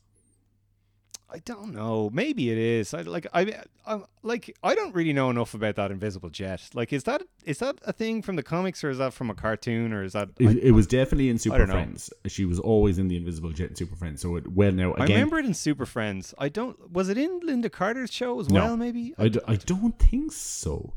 [1.30, 2.10] I don't know.
[2.14, 2.94] Maybe it is.
[2.94, 3.28] I like.
[3.34, 4.56] I, I like.
[4.64, 6.70] I don't really know enough about that invisible jet.
[6.74, 9.34] Like, is that is that a thing from the comics, or is that from a
[9.34, 10.30] cartoon, or is that?
[10.40, 11.74] It, I, it was definitely in Super don't know.
[11.74, 12.14] Friends.
[12.28, 14.22] She was always in the invisible jet in Super Friends.
[14.22, 16.34] So it well now I remember it in Super Friends.
[16.38, 16.94] I don't.
[16.94, 18.62] Was it in Lynda Carter's show as No.
[18.64, 18.78] well?
[18.78, 19.14] Maybe.
[19.18, 20.94] I, d- I don't think so.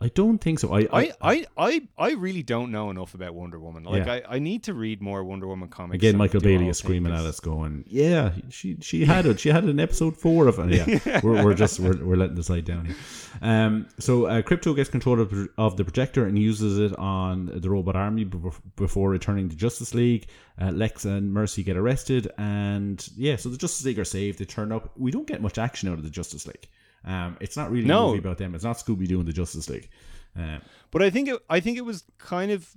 [0.00, 0.74] I don't think so.
[0.74, 3.84] I, I, I, I, I really don't know enough about Wonder Woman.
[3.84, 4.12] Like, Yeah.
[4.28, 5.94] I, I need to read more Wonder Woman comics.
[5.96, 9.40] Again, Michael Bailey is screaming at us, going, "Yeah, she she had it.
[9.40, 10.70] She had it in episode four of it.
[10.74, 12.96] Yeah, we're, we're just we're, we're letting the side down here."
[13.42, 17.70] Um, so uh, Krypto gets control of, of the projector and uses it on the
[17.70, 20.26] robot army before returning to Justice League.
[20.60, 24.38] Uh, Lex and Mercy get arrested, and yeah, so the Justice League are saved.
[24.38, 24.90] They turn up.
[24.96, 26.68] We don't get much action out of the Justice League.
[27.06, 28.08] Um, it's not really a No.
[28.08, 28.54] movie about them.
[28.54, 29.88] It's not Scooby Doo and the Justice League.
[30.34, 32.72] Um, But I think it, I think it was kind of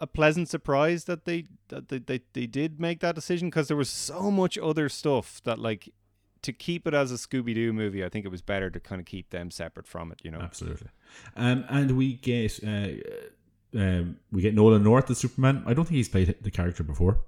[0.00, 3.76] a pleasant surprise that they that they, they, they did make that decision because there
[3.76, 5.88] was so much other stuff that like
[6.42, 8.04] to keep it as a Scooby Doo movie.
[8.04, 10.20] I think it was better to kind of keep them separate from it.
[10.24, 10.40] You know.
[10.40, 10.88] Absolutely.
[11.36, 12.88] Um, and we get uh,
[13.78, 15.62] um, we get Nolan North as Superman.
[15.66, 17.20] I don't think he's played the character before.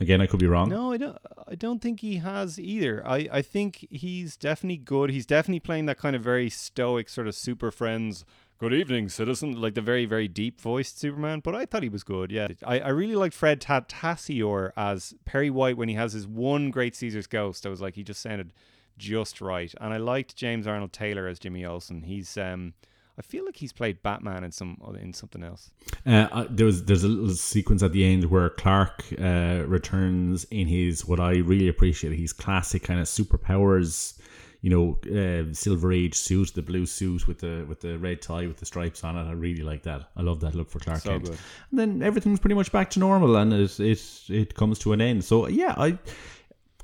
[0.00, 0.68] Again, I could be wrong.
[0.68, 1.18] No, I don't.
[1.48, 3.04] I don't think he has either.
[3.06, 5.10] I, I think he's definitely good.
[5.10, 8.24] He's definitely playing that kind of very stoic sort of super friends
[8.58, 9.60] good evening, citizen.
[9.60, 12.30] Like the very, very deep voiced Superman, but I thought he was good.
[12.30, 16.70] Yeah, I, I really liked Fred Tatasciore as Perry White when he has his one
[16.70, 17.64] Great Caesar's Ghost.
[17.64, 18.52] I was like, he just sounded
[18.98, 22.02] just right, and I liked James Arnold Taylor as Jimmy Olsen.
[22.02, 22.74] He's um,
[23.18, 25.70] I feel like he's played Batman in some in something else.
[26.06, 30.68] Uh, there was there's a little sequence at the end where Clark uh, returns in
[30.68, 34.18] his what I really appreciate his classic kind of superpowers,
[34.60, 38.46] you know, uh, silver age suit, the blue suit with the with the red tie
[38.46, 39.28] with the stripes on it.
[39.28, 40.10] I really like that.
[40.16, 41.24] I love that look for Clark so Kent.
[41.24, 41.38] Good.
[41.70, 45.00] And then everything's pretty much back to normal, and it it it comes to an
[45.00, 45.24] end.
[45.24, 45.98] So yeah, I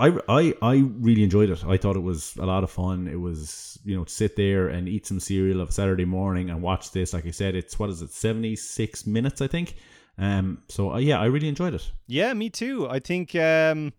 [0.00, 1.64] I, I, I really enjoyed it.
[1.64, 3.06] I thought it was a lot of fun.
[3.06, 6.62] It was, you know, to sit there and eat some cereal of Saturday morning and
[6.62, 7.12] watch this.
[7.12, 9.74] Like I said, it's what is it, 76 minutes, I think.
[10.18, 11.92] Um, so uh, yeah, I really enjoyed it.
[12.06, 12.88] Yeah, me too.
[12.88, 13.92] I think, um,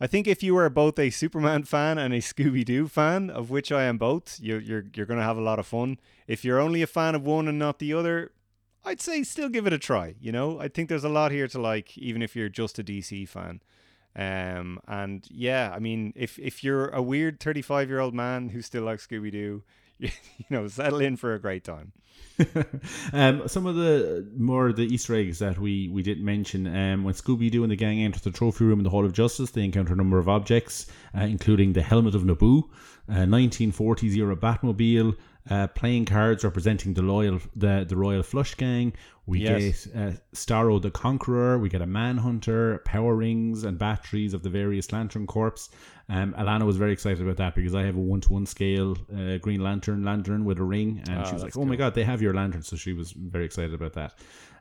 [0.00, 3.50] I think if you are both a Superman fan and a Scooby Doo fan, of
[3.50, 5.98] which I am both, you're you're you're gonna have a lot of fun.
[6.26, 8.32] If you're only a fan of one and not the other,
[8.84, 10.14] I'd say still give it a try.
[10.20, 12.84] You know, I think there's a lot here to like, even if you're just a
[12.84, 13.62] DC fan.
[14.16, 18.62] Um, and yeah, I mean, if if you're a weird 35 year old man who
[18.62, 19.62] still likes Scooby Doo,
[19.98, 20.10] you,
[20.48, 21.92] know, settle in for a great time.
[23.12, 26.66] um, some of the more the Easter eggs that we we didn't mention.
[26.66, 29.12] Um, when Scooby Doo and the gang enter the trophy room in the Hall of
[29.12, 30.86] Justice, they encounter a number of objects,
[31.16, 32.62] uh, including the helmet of Nabu,
[33.08, 35.14] a 1940s era Batmobile,
[35.48, 38.92] uh, playing cards representing the loyal the, the Royal Flush Gang.
[39.26, 39.86] We Yes.
[39.86, 41.58] get uh, Starro the Conqueror.
[41.58, 45.68] We get a Manhunter, power rings, and batteries of the various Lantern Corps.
[46.08, 48.96] Um, Alana was very excited about that because I have a one to one scale
[49.16, 51.94] uh, Green Lantern lantern with a ring, and Oh, she was like, "Oh my god,
[51.94, 54.14] they have your lantern!" So she was very excited about that.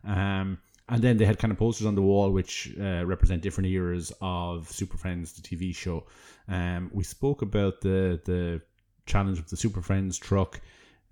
[0.04, 0.58] Um,
[0.88, 4.12] and then they had kind of posters on the wall which uh, represent different eras
[4.22, 6.06] of Super Friends, the TV show.
[6.48, 8.62] Um, we spoke about the the
[9.06, 10.62] challenge of the Super Friends truck.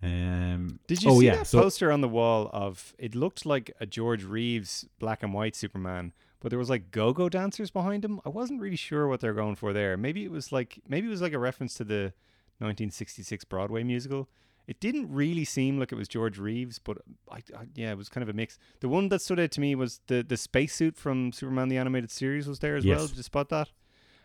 [0.03, 3.45] Um, Did you oh, see yeah, that so- poster on the wall of it looked
[3.45, 8.03] like a George Reeves black and white Superman, but there was like go-go dancers behind
[8.03, 8.19] him.
[8.25, 9.95] I wasn't really sure what they're going for there.
[9.95, 12.13] Maybe it was like maybe it was like a reference to the
[12.59, 14.27] 1966 Broadway musical.
[14.67, 16.97] It didn't really seem like it was George Reeves, but
[17.29, 18.57] I, I, yeah, it was kind of a mix.
[18.79, 22.11] The one that stood out to me was the the spacesuit from Superman the animated
[22.11, 22.99] series was there as well.
[22.99, 23.09] Yes.
[23.09, 23.69] Did you spot that?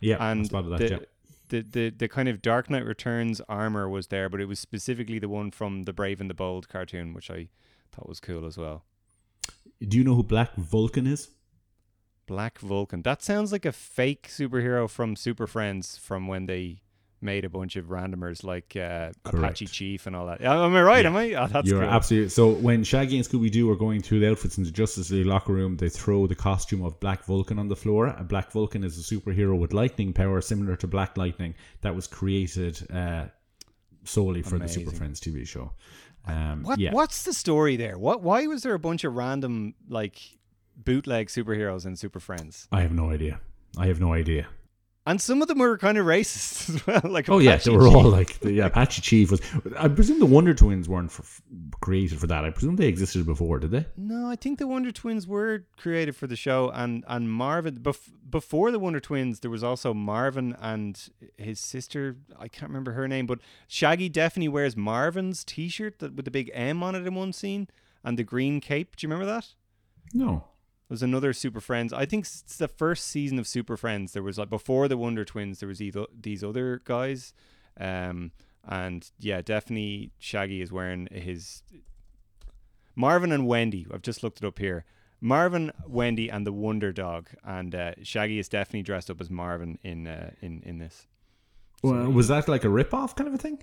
[0.00, 0.78] Yeah, I and spotted that.
[0.78, 0.98] the, yeah.
[1.48, 5.18] The, the the kind of Dark Knight Returns armor was there, but it was specifically
[5.18, 7.48] the one from the Brave and the Bold cartoon, which I
[7.92, 8.84] thought was cool as well.
[9.80, 11.30] Do you know who Black Vulcan is?
[12.26, 13.02] Black Vulcan.
[13.02, 16.82] That sounds like a fake superhero from Super Friends from when they
[17.20, 20.40] made a bunch of randomers like uh, Apache Chief and all that.
[20.42, 21.04] Am I right?
[21.04, 21.10] Yeah.
[21.10, 21.32] Am I?
[21.34, 21.90] Oh, that's You're cool.
[21.90, 22.50] absolutely so.
[22.50, 25.52] When Shaggy and Scooby Doo are going through the outfits in the Justice League locker
[25.52, 28.06] room, they throw the costume of Black Vulcan on the floor.
[28.06, 32.06] And Black Vulcan is a superhero with lightning power, similar to Black Lightning, that was
[32.06, 33.26] created uh,
[34.04, 35.72] solely for the Super Friends TV show.
[36.26, 36.92] Um, What yeah.
[36.92, 37.98] What's the story there?
[37.98, 38.22] What?
[38.22, 40.18] Why was there a bunch of random like
[40.76, 42.68] bootleg superheroes in Super Friends?
[42.70, 43.40] I have no idea.
[43.76, 44.46] I have no idea.
[45.08, 47.00] And some of them were kind of racist as well.
[47.10, 49.40] Like Oh yeah, they were all like the yeah, Apache Chief was.
[49.78, 51.24] I presume the Wonder Twins weren't for,
[51.80, 52.44] created for that.
[52.44, 53.86] I presume they existed before, did they?
[53.96, 58.12] No, I think the Wonder Twins were created for the show, and and Marvin bef-
[58.28, 62.18] before the Wonder Twins, there was also Marvin and his sister.
[62.38, 66.50] I can't remember her name, but Shaggy definitely wears Marvin's T-shirt that with the big
[66.52, 67.68] M on it in one scene
[68.04, 68.94] and the green cape.
[68.96, 69.54] Do you remember that?
[70.12, 70.44] No.
[70.88, 71.92] There's another Super Friends.
[71.92, 74.12] I think it's the first season of Super Friends.
[74.12, 77.34] There was like before the Wonder Twins, there was either, these other guys,
[77.78, 78.32] um,
[78.66, 81.62] and yeah, definitely Shaggy is wearing his
[82.96, 83.86] Marvin and Wendy.
[83.92, 84.84] I've just looked it up here.
[85.20, 89.78] Marvin, Wendy, and the Wonder Dog, and uh, Shaggy is definitely dressed up as Marvin
[89.82, 91.06] in uh, in in this.
[91.82, 93.62] Well, was that like a rip off kind of a thing?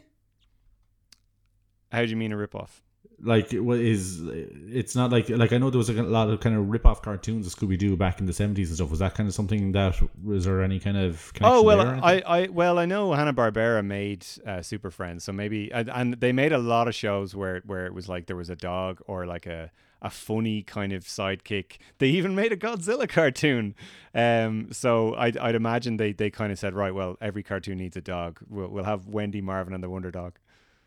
[1.91, 2.81] How do you mean a ripoff?
[3.21, 6.55] Like what is it's not like like I know there was a lot of kind
[6.55, 8.89] of rip off cartoons of Scooby Doo back in the seventies and stuff.
[8.89, 12.21] Was that kind of something that was there any kind of Oh well, I.
[12.25, 16.31] I well I know Hanna Barbera made uh, Super Friends, so maybe and, and they
[16.31, 19.25] made a lot of shows where where it was like there was a dog or
[19.25, 21.77] like a a funny kind of sidekick.
[21.97, 23.73] They even made a Godzilla cartoon.
[24.13, 27.97] Um, so I'd, I'd imagine they, they kind of said, right, well, every cartoon needs
[27.97, 28.39] a dog.
[28.47, 30.37] We'll, we'll have Wendy, Marvin, and the Wonder Dog.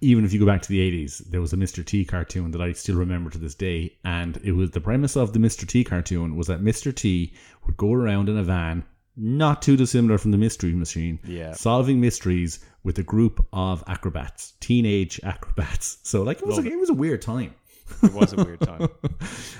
[0.01, 1.85] Even if you go back to the eighties, there was a Mr.
[1.85, 5.33] T cartoon that I still remember to this day, and it was the premise of
[5.33, 5.67] the Mr.
[5.67, 6.95] T cartoon was that Mr.
[6.95, 7.33] T
[7.67, 8.85] would go around in a van,
[9.17, 11.53] not too dissimilar from the Mystery Machine, Yeah.
[11.53, 15.99] solving mysteries with a group of acrobats, teenage acrobats.
[16.05, 17.55] So like it was Love like, it was a weird time.
[18.03, 18.89] It was a weird time.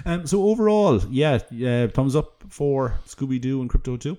[0.07, 4.17] Um, so overall, yeah, yeah, thumbs up for Scooby Doo and Krypto Too.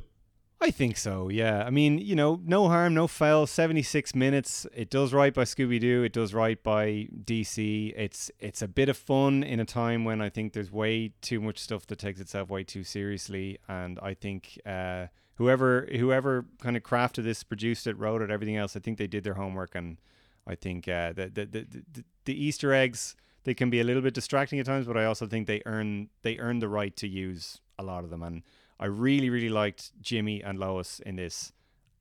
[0.62, 1.30] I think so.
[1.30, 1.64] Yeah.
[1.64, 3.47] I mean, you know, no harm, no foul.
[3.47, 4.68] Seventy-six minutes.
[4.74, 6.03] It does right by Scooby Doo.
[6.03, 7.93] It does right by DC.
[7.95, 11.39] It's it's a bit of fun in a time when I think there's way too
[11.39, 16.76] much stuff that takes itself way too seriously, and I think uh, whoever whoever kind
[16.76, 19.76] of crafted this, produced it, wrote it, everything else, I think they did their homework,
[19.76, 19.97] and
[20.45, 24.01] I think uh, the, the, the the the Easter eggs they can be a little
[24.01, 27.07] bit distracting at times, but I also think they earn they earn the right to
[27.07, 28.43] use a lot of them and.
[28.80, 31.52] I really, really liked Jimmy and Lois in this,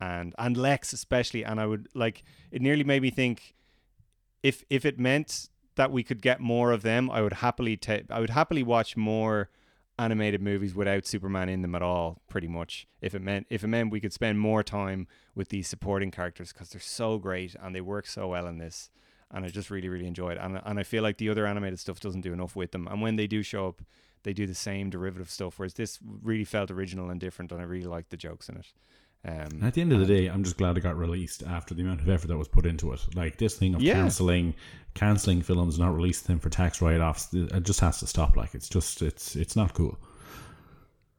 [0.01, 1.45] and and Lex especially.
[1.45, 2.63] And I would like it.
[2.63, 3.55] Nearly made me think
[4.43, 8.11] if if it meant that we could get more of them, I would happily take.
[8.11, 9.51] I would happily watch more
[9.99, 12.23] animated movies without Superman in them at all.
[12.29, 15.67] Pretty much, if it meant if it meant we could spend more time with these
[15.67, 18.91] supporting characters because they're so great and they work so well in this.
[19.31, 20.39] And I just really, really enjoy it.
[20.41, 22.87] And and I feel like the other animated stuff doesn't do enough with them.
[22.87, 23.83] And when they do show up,
[24.23, 25.59] they do the same derivative stuff.
[25.59, 28.67] Whereas this really felt original and different, and I really liked the jokes in it.
[29.25, 31.83] Um, At the end of the day, I'm just glad it got released after the
[31.83, 33.01] amount of effort that was put into it.
[33.17, 33.95] Like this thing of Yeah.
[33.95, 34.55] canceling,
[34.95, 38.37] canceling films, not releasing them for tax write-offs, it just has to stop.
[38.37, 39.99] Like it's just, it's, it's not cool.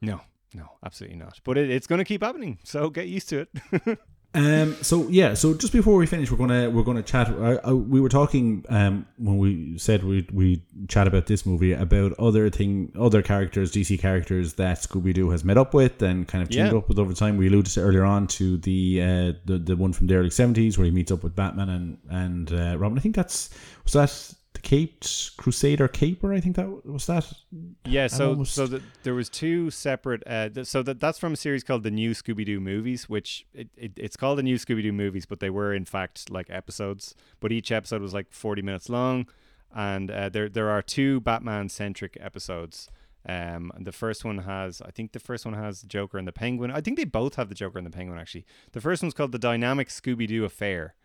[0.02, 0.22] no,
[0.54, 1.39] no, absolutely not.
[1.43, 4.00] But it, it's going to keep happening, so get used to it.
[4.36, 4.75] Um.
[4.84, 5.34] So yeah.
[5.34, 7.30] So just before we finish, we're gonna we're gonna chat.
[7.30, 11.73] I, I, we were talking um when we said we we chat about this movie
[11.73, 16.27] about other thing other characters DC characters that Scooby Doo has met up with and
[16.27, 16.77] kind of teamed Yeah.
[16.77, 17.38] up with over time.
[17.38, 20.77] We alluded to earlier on to the uh the, the one from the early seventies
[20.77, 22.99] where he meets up with Batman and and uh, Robin.
[22.99, 23.49] I think that's
[23.84, 26.34] was that the Caped Crusader Caper.
[26.34, 27.32] I think that was that.
[27.86, 30.24] Yeah, so almost- so that there was two separate.
[30.26, 33.45] Uh, th- so that that's from a series called the New Scooby Doo Movies, which
[33.53, 36.49] it, it it's called the New Scooby Doo Movies, but they were in fact like
[36.49, 37.16] episodes.
[37.39, 39.28] But each episode was like forty minutes long,
[39.74, 42.89] and uh, there there are two Batman centric episodes.
[43.28, 46.32] Um, the first one has, I think the first one has the Joker and the
[46.32, 46.72] Penguin.
[46.72, 48.45] I think they both have the Joker and the Penguin actually.
[48.72, 50.95] The first one's called the Dynamic Scooby Doo Affair,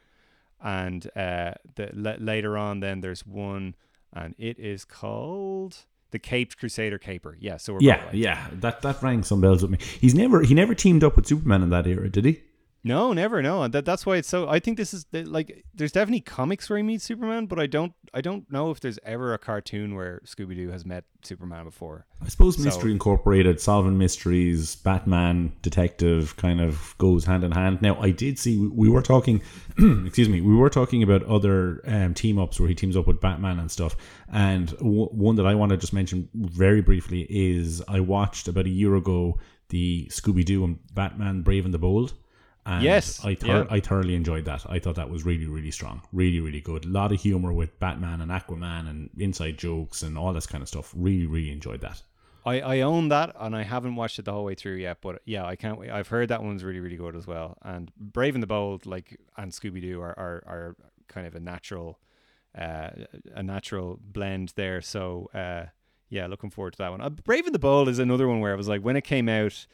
[0.63, 3.75] and uh, the la- later on then there's one,
[4.13, 5.79] and it is called
[6.11, 7.37] the Caped Crusader Caper.
[7.41, 8.15] Yeah, so we're Yeah, right.
[8.15, 8.47] yeah.
[8.53, 9.79] That that rang some bells with me.
[10.01, 12.41] He's never he never teamed up with Superman in that era, did he?
[12.87, 13.41] No, never.
[13.41, 14.47] No, and that, that's why it's so.
[14.47, 17.95] I think this is like there's definitely comics where he meets Superman, but I don't
[18.13, 22.05] I don't know if there's ever a cartoon where Scooby Doo has met Superman before.
[22.23, 27.81] I suppose So- Mystery Incorporated, solving mysteries, Batman, detective kind of goes hand in hand.
[27.81, 29.41] Now, I did see we, we were talking,
[29.79, 33.19] excuse me, we were talking about other um, team ups where he teams up with
[33.19, 33.97] Batman and stuff.
[34.31, 38.67] And w- one that I want to just mention very briefly is I watched about
[38.67, 39.39] a year ago
[39.71, 42.13] the Scooby Doo and Batman Brave and the Bold.
[42.67, 43.67] And Yes, I yeah.
[43.69, 44.65] I thoroughly enjoyed that.
[44.69, 46.87] I thought that was really, really strong, really, really good.
[46.87, 50.63] A lot of humor with Batman and Aquaman and inside jokes and all this kind
[50.63, 50.93] of stuff.
[50.97, 52.03] Really, really enjoyed that.
[52.47, 55.23] I, I own that and I haven't watched it the whole way through yet, but
[55.25, 55.91] yeah, I can't wait.
[55.91, 57.57] I've heard that one's really, really good as well.
[57.63, 60.77] And Brave and the Bold, like and Scooby Doo are, are, are
[61.09, 61.99] kind of a natural
[62.57, 62.91] uh,
[63.35, 64.81] a natural blend there.
[64.81, 65.67] So uh,
[66.09, 67.01] yeah, looking forward to that one.
[67.01, 69.29] Uh, Brave and the Bold is another one where I was like when it came
[69.29, 69.67] out,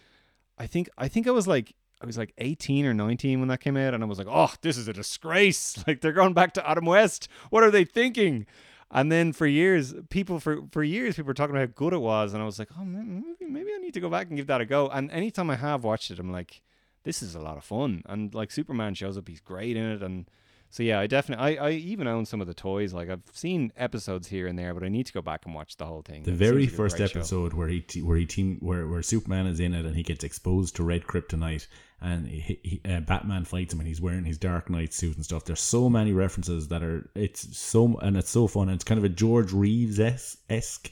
[0.59, 3.61] I think I think I was like I was like 18 or 19 when that
[3.61, 5.83] came out and I was like, "Oh, this is a disgrace.
[5.87, 7.29] Like they're going back to Adam West.
[7.51, 8.47] What are they thinking?"
[8.93, 12.01] And then for years, people for for years people were talking about how good it
[12.01, 14.49] was, and I was like, oh, maybe maybe I need to go back and give
[14.49, 14.89] that a go.
[14.89, 16.63] And anytime I have watched it, I'm like,
[17.05, 18.03] this is a lot of fun.
[18.07, 20.29] And like Superman shows up, he's great in it, and
[20.71, 22.93] so yeah, I definitely I, I even own some of the toys.
[22.95, 25.77] Like I've seen episodes here and there, but I need to go back and watch
[25.77, 26.23] the whole thing.
[26.23, 27.19] The It very like first great show.
[27.21, 30.03] episode where he te- where he team where where Superman is in it and he
[30.03, 31.67] gets exposed to red kryptonite
[32.01, 35.25] and he, he, uh, Batman fights him and he's wearing his Dark Knight suit and
[35.25, 35.45] stuff.
[35.45, 38.69] There's so many references that are it's so and it's so fun.
[38.69, 40.91] And it's kind of a George Reeves esque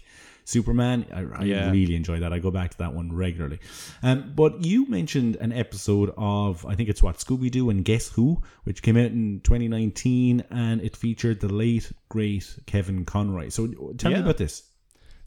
[0.48, 1.04] Superman.
[1.12, 1.70] I, I Yeah.
[1.70, 2.32] really enjoy that.
[2.32, 3.58] I go back to that one regularly.
[4.02, 8.08] Um, but you mentioned an episode of I think it's what Scooby Doo and Guess
[8.12, 13.50] Who, which came out in 2019, and it featured the late great Kevin Conroy.
[13.50, 13.66] So
[13.98, 14.62] tell me about this.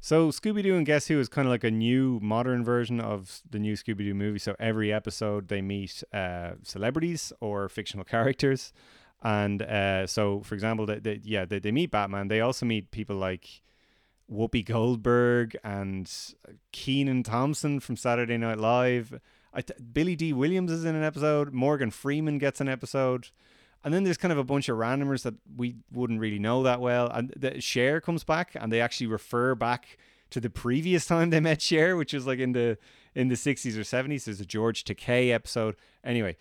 [0.04, 3.42] So Scooby Doo and Guess Who is kind of like a new modern version of
[3.48, 4.40] the new Scooby Doo movie.
[4.40, 8.74] So every episode they meet uh, celebrities or fictional characters,
[9.22, 12.28] and uh, so for example, they, they, yeah they, they meet Batman.
[12.30, 13.62] They also meet people like
[14.32, 16.12] Whoopi Goldberg and
[16.72, 19.20] Kenan Thompson from Saturday Night Live.
[19.54, 21.54] Th- Billy Dee Williams is in an episode.
[21.54, 23.30] Morgan Freeman gets an episode.
[23.84, 26.80] And then there's kind of a bunch of randomers that we wouldn't really know that
[26.80, 27.10] well.
[27.10, 29.98] And the Cher comes back, and they actually refer back
[30.30, 32.78] to the previous time they met Cher, which was like in the
[33.14, 34.24] in the 60s or 70s.
[34.26, 35.76] There's a George Takei episode.
[36.04, 36.38] Anyway,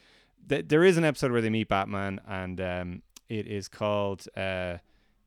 [0.49, 4.77] th- there is an episode where they meet Batman, and um, it is called uh,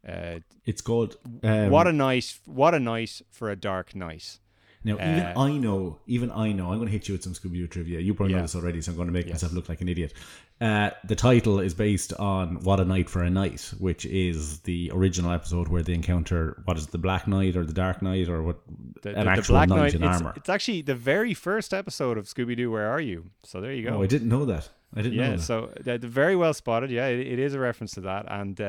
[0.07, 2.37] uh, It's called um, "What a Night!
[2.45, 4.39] What a Night for a Dark Knight."
[4.85, 7.31] Now, even Uh, I know, even I know, I'm going to hit you with some
[7.33, 8.01] Scooby Doo trivia.
[8.01, 9.35] You probably know this already, so I'm going to make Yes.
[9.35, 10.13] myself look like an idiot.
[10.59, 14.91] Uh, the title is based on What a Night for a Knight, which is the
[14.93, 18.27] original episode where they encounter what is it, the Black Knight or the Dark Knight
[18.27, 18.59] or what
[19.03, 20.33] The, an the- the actual Black knight in It's, armor.
[20.35, 22.69] it's actually the very first episode of Scooby Doo.
[22.69, 23.29] Where are you?
[23.43, 23.95] So there you go.
[23.95, 24.67] Oh, I didn't know that.
[24.93, 25.41] I didn't know yeah, that.
[25.41, 26.91] so uh, very well spotted.
[26.91, 28.59] Yeah, it, it is a reference to that, and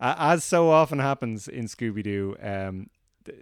[0.00, 2.90] uh, as so often happens in Scooby Doo, um,
[3.24, 3.38] th-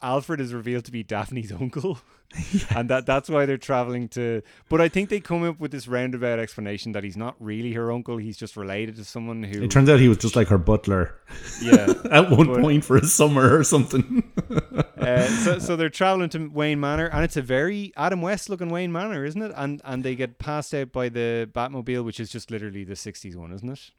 [0.00, 1.96] Alfred is revealed to be Daphne's uncle,
[2.74, 4.42] and that that's why they're traveling to.
[4.68, 7.92] But I think they come up with this roundabout explanation that he's not really her
[7.92, 9.62] uncle; he's just related to someone who.
[9.62, 11.14] it turns out he was just like her butler
[11.60, 11.92] yeah.
[12.10, 14.24] at one But- point for a summer or something.
[14.98, 18.70] Uh, so, so they're traveling to Wayne Manor, and it's a very Adam West looking
[18.70, 19.52] Wayne Manor, isn't it?
[19.56, 23.36] And and they get passed out by the Batmobile, which is just literally the '60s
[23.36, 23.90] one, isn't it?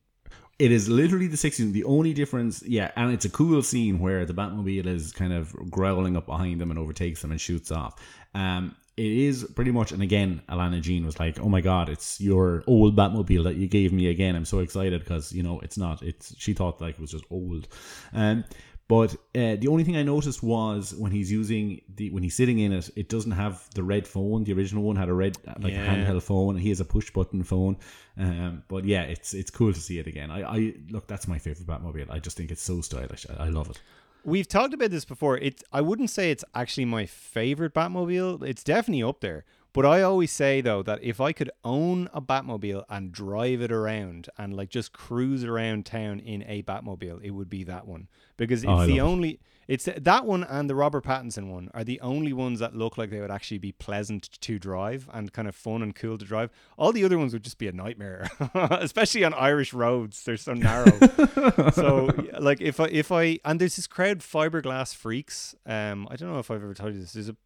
[0.59, 1.71] It is literally the 60s.
[1.71, 5.53] The only difference, yeah, and it's a cool scene where the Batmobile is kind of
[5.69, 7.95] growling up behind them and overtakes them and shoots off.
[8.35, 12.21] Um, it is pretty much, and again, Alana Jean was like, "Oh my god, it's
[12.21, 15.77] your old Batmobile that you gave me again." I'm so excited because you know it's
[15.79, 16.03] not.
[16.03, 17.67] It's she thought like it was just old.
[18.13, 18.43] Um,
[18.87, 22.59] but uh, the only thing I noticed was when he's using the when he's sitting
[22.59, 24.43] in it, it doesn't have the red phone.
[24.43, 25.85] The original one had a red like Yeah.
[25.87, 26.57] handheld phone.
[26.57, 27.77] He has a push button phone.
[28.17, 30.29] Um, but yeah, it's it's cool to see it again.
[30.29, 32.09] I, I look, that's my favorite Batmobile.
[32.11, 33.25] I just think it's so stylish.
[33.29, 33.81] I, I love it.
[34.25, 35.37] We've talked about this before.
[35.37, 38.43] It's I wouldn't say it's actually my favorite Batmobile.
[38.43, 39.45] It's definitely up there.
[39.73, 43.71] But I always say though that if I could own a Batmobile and drive it
[43.71, 48.07] around and like just cruise around town in a Batmobile, it would be that one
[48.37, 49.11] because it's Oh, the love it.
[49.11, 52.97] only it's that one and the Robert Pattinson one are the only ones that look
[52.97, 56.25] like they would actually be pleasant to drive and kind of fun and cool to
[56.25, 56.49] drive.
[56.77, 60.21] All the other ones would just be a nightmare, especially on Irish roads.
[60.23, 60.91] They're so narrow.
[61.71, 62.09] so
[62.39, 65.55] like if I if I and there's this crowd fiberglass freaks.
[65.65, 67.13] Um, I don't know if I've ever told you this.
[67.13, 67.37] There's a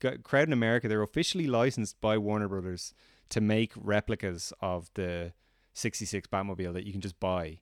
[0.00, 0.86] g- crowd in America.
[0.88, 2.94] They're officially licensed by Warner Brothers
[3.30, 5.32] to make replicas of the
[5.72, 7.58] '66 Batmobile that you can just buy.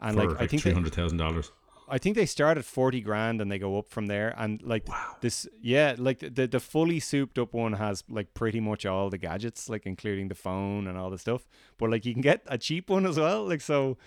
[0.00, 1.52] And For like I think they, hundred thousand dollars.
[1.90, 4.34] I think they start at forty grand and they go up from there.
[4.36, 4.86] And like
[5.20, 9.18] this, yeah, like the the fully souped up one has like pretty much all the
[9.18, 11.46] gadgets, like including the phone and all the stuff.
[11.78, 13.46] But like you can get a cheap one as well.
[13.46, 13.98] Like so,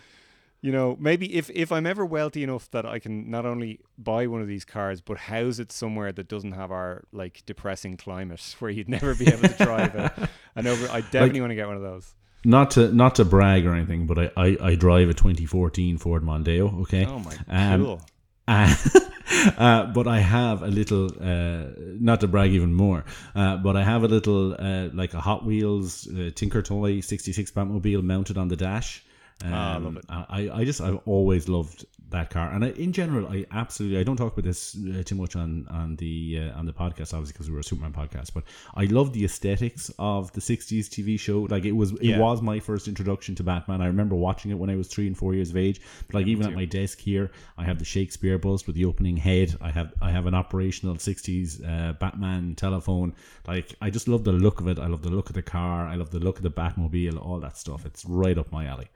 [0.62, 4.28] you know, maybe if if I'm ever wealthy enough that I can not only buy
[4.28, 8.56] one of these cars but house it somewhere that doesn't have our like depressing climate
[8.60, 10.12] where you'd never be able to drive it.
[10.56, 12.14] And over, I definitely want to get one of those.
[12.46, 16.24] Not to not to brag or anything, but I, I, I drive a 2014 Ford
[16.24, 16.82] Mondeo.
[16.82, 17.06] Okay.
[17.06, 18.02] Oh my Um, cool.
[18.48, 18.76] Uh,
[19.58, 21.70] uh, but I have a little, uh,
[22.00, 25.46] not to brag even more, uh, but I have a little, uh, like a Hot
[25.46, 29.04] Wheels uh, Tinker Toy 66 Batmobile mounted on the dash.
[29.44, 30.06] Um, Ah, I love it.
[30.10, 32.50] I, I just, I've always loved that car.
[32.52, 35.68] And I, in general, I absolutely, I don't talk about this uh, too much on,
[35.70, 38.44] on the, uh, on the podcast, obviously, because we were a Superman podcast, but
[38.76, 41.42] I love the aesthetics of the 60s TV show.
[41.42, 42.20] Like it was, it Yeah.
[42.20, 43.82] was my first introduction to Batman.
[43.82, 45.82] I remember watching it when I was three and four years of age.
[46.08, 49.18] But like even at my desk here, I have the Shakespeare bust with the opening
[49.18, 49.56] head.
[49.62, 53.14] I have I have an operational '60s uh, Batman telephone.
[53.48, 54.80] Like I just love the look of it.
[54.80, 55.88] I love the look of the car.
[55.88, 57.18] I love the look of the Batmobile.
[57.24, 57.86] All that stuff.
[57.86, 58.88] It's right up my alley.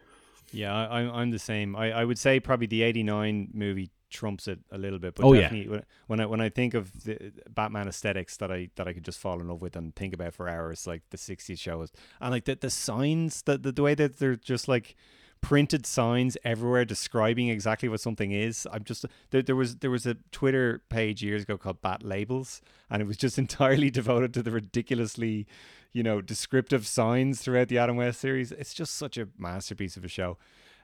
[0.51, 1.75] Yeah, I, I'm I'm the same.
[1.75, 5.33] I, I would say probably the '89 movie trumps it a little bit, but Oh,
[5.33, 5.41] yeah.
[5.41, 8.93] definitely when- when I when I think of the Batman aesthetics that I that I
[8.93, 11.91] could just fall in love with and think about for hours, like the '60s shows,
[12.21, 14.95] and like the the signs, the the, the way that they're just like
[15.39, 18.65] printed signs everywhere describing exactly what something is.
[18.71, 22.61] I'm just there, there was there was a Twitter page years ago called Bat Labels,
[22.89, 25.45] and it was just entirely devoted to the ridiculously,
[25.93, 28.51] you know, descriptive signs throughout the Adam West series.
[28.51, 30.37] It's just such a masterpiece of a show.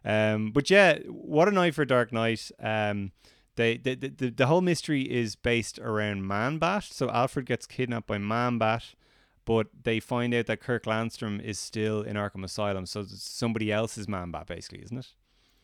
[0.05, 2.51] Um, but yeah, what a night for Dark Knight.
[2.59, 3.11] Um,
[3.55, 6.85] they, the, the, the, the whole mystery is based around Man-Bat.
[6.85, 8.95] So Alfred gets kidnapped by Man-Bat,
[9.45, 12.85] but they find out that Kirk Langstrom is still in Arkham Asylum.
[12.85, 15.07] So somebody else's Man-Bat, basically, isn't it?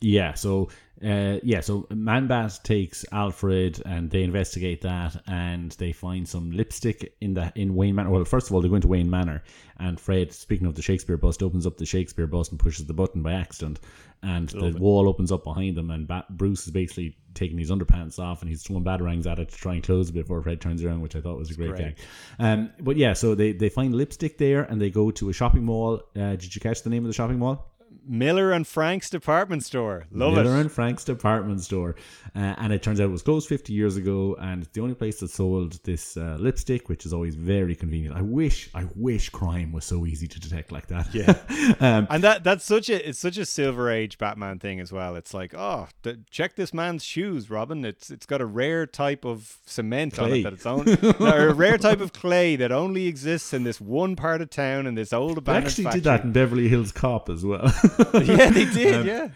[0.01, 0.69] Yeah, so
[1.03, 7.15] uh, yeah, so Manbat takes Alfred and they investigate that and they find some lipstick
[7.21, 8.09] in the in Wayne Manor.
[8.09, 9.43] Well, first of all, they go into Wayne Manor
[9.77, 12.93] and Fred, speaking of the Shakespeare bust, opens up the Shakespeare bust and pushes the
[12.93, 13.79] button by accident,
[14.23, 14.81] and Love the it.
[14.81, 18.49] wall opens up behind them and Bat- Bruce is basically taking his underpants off and
[18.49, 21.15] he's throwing batarangs at it to try and close it before Fred turns around, which
[21.15, 21.79] I thought was a great, great.
[21.79, 21.97] gag.
[22.39, 25.63] Um, but yeah, so they they find lipstick there and they go to a shopping
[25.63, 26.01] mall.
[26.15, 27.69] Uh, did you catch the name of the shopping mall?
[28.07, 30.05] Miller and Frank's department store.
[30.11, 30.61] Love Miller it.
[30.61, 31.95] and Frank's department store,
[32.35, 34.95] uh, and it turns out it was closed 50 years ago, and it's the only
[34.95, 38.15] place that sold this uh, lipstick, which is always very convenient.
[38.15, 41.13] I wish, I wish crime was so easy to detect like that.
[41.13, 41.33] Yeah.
[41.79, 45.15] um, and that that's such a it's such a silver age Batman thing as well.
[45.15, 47.83] It's like, oh, th- check this man's shoes, Robin.
[47.85, 50.85] It's it's got a rare type of cement on it that it's own,
[51.19, 54.87] no, a rare type of clay that only exists in this one part of town
[54.87, 56.01] in this old they abandoned actually factory.
[56.01, 57.63] did that in Beverly Hills Cop as well.
[58.13, 58.95] yeah, they did.
[58.95, 59.29] Um, yeah.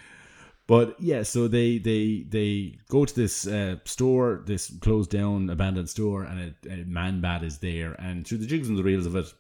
[0.66, 5.90] But yeah, so they they they go to this uh, store, this closed down abandoned
[5.90, 7.94] store, and a, a man bat is there.
[8.00, 9.34] And through the jigs and the reels of it,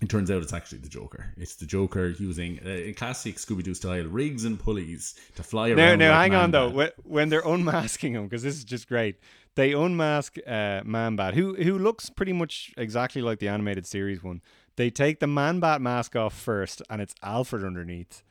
[0.00, 1.32] it turns out it's actually the Joker.
[1.36, 5.76] It's the Joker using uh, classic Scooby Doo style rigs and pulleys to fly around.
[5.96, 6.90] now, like hang on though.
[7.02, 9.16] When, they're unmasking him, because this is just great.
[9.56, 14.40] They unmask uh, Man-Bat, who who looks pretty much exactly like the animated series one.
[14.76, 18.22] They take the Man-Bat mask off first, and it's Alfred underneath.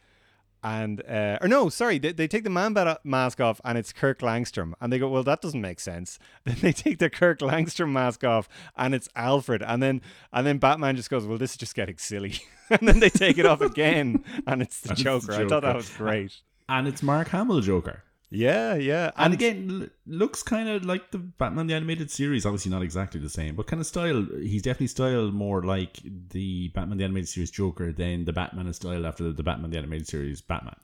[0.64, 4.20] And uh, or no, sorry, they, they take the Man-Bat mask off, and it's Kirk
[4.20, 4.74] Langstrom.
[4.80, 6.20] And they go, well, that doesn't make sense.
[6.45, 8.47] Then they take the Kirk Langstrom mask off,
[8.78, 9.61] and it's Alfred.
[9.61, 10.01] And then
[10.32, 12.36] and then Batman just goes, well, this is just getting silly.
[12.70, 15.34] and then they take it off again, and it's the And it's the Joker.
[15.34, 16.34] I thought that was great.
[16.70, 18.03] and it's Mark Hamill Joker.
[18.34, 19.11] Yeah, yeah.
[19.15, 22.47] And again, l- looks kind of like the Batman the animated series.
[22.47, 24.25] Obviously, not exactly the same, but kind of style.
[24.41, 28.77] He's definitely styled more like the Batman the animated series Joker than the Batman is
[28.77, 30.75] styled after the Batman the animated series Batman.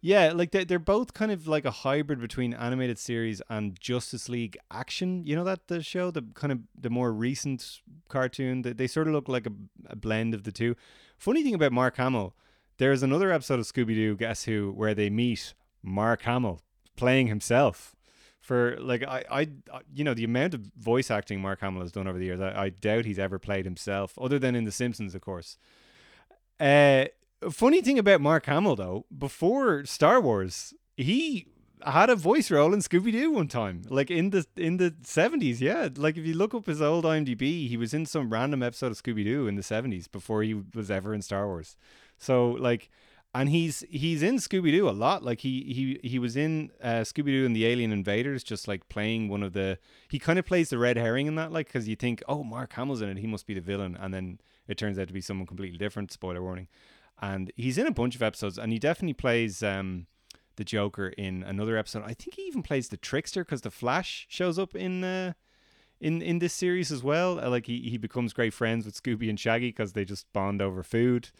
[0.00, 4.30] Yeah, like they they're both kind of like a hybrid between animated series and Justice
[4.30, 5.26] League action.
[5.26, 8.62] You know that the show, the kind of the more recent cartoon.
[8.62, 9.52] They, they sort of look like a,
[9.90, 10.76] a blend of the two.
[11.18, 12.34] Funny thing about Mark Hamill,
[12.78, 16.62] there's another episode of Scooby Doo, Guess Who, where they meet Mark Hamill
[16.96, 17.94] playing himself.
[18.40, 19.48] For like I, I,
[19.92, 22.64] you know, the amount of voice acting Mark Hamill has done over the years, I,
[22.64, 25.58] I doubt he's ever played himself, other than in The Simpsons, of course.
[26.60, 27.06] Uh,
[27.50, 31.48] funny thing about Mark Hamill though, before Star Wars, he
[31.84, 35.60] had a voice role in Scooby Doo one time, like in the in the seventies.
[35.60, 38.92] Yeah, like if you look up his old IMDb, he was in some random episode
[38.92, 41.76] of Scooby Doo in the seventies before he was ever in Star Wars.
[42.18, 42.88] So like,
[43.34, 45.22] and he's he's in Scooby Doo a lot.
[45.22, 48.88] Like he he he was in uh, Scooby Doo and the Alien Invaders, just like
[48.88, 49.78] playing one of the.
[50.08, 52.72] He kind of plays the red herring in that, like because you think, oh, Mark
[52.72, 55.20] Hamill's in it, he must be the villain, and then it turns out to be
[55.20, 56.12] someone completely different.
[56.12, 56.68] Spoiler warning.
[57.20, 60.06] And he's in a bunch of episodes, and he definitely plays um,
[60.56, 62.02] the Joker in another episode.
[62.04, 65.32] I think he even plays the Trickster because the Flash shows up in uh,
[66.00, 67.38] in in this series as well.
[67.38, 70.60] Uh, like he he becomes great friends with Scooby and Shaggy because they just bond
[70.60, 71.30] over food.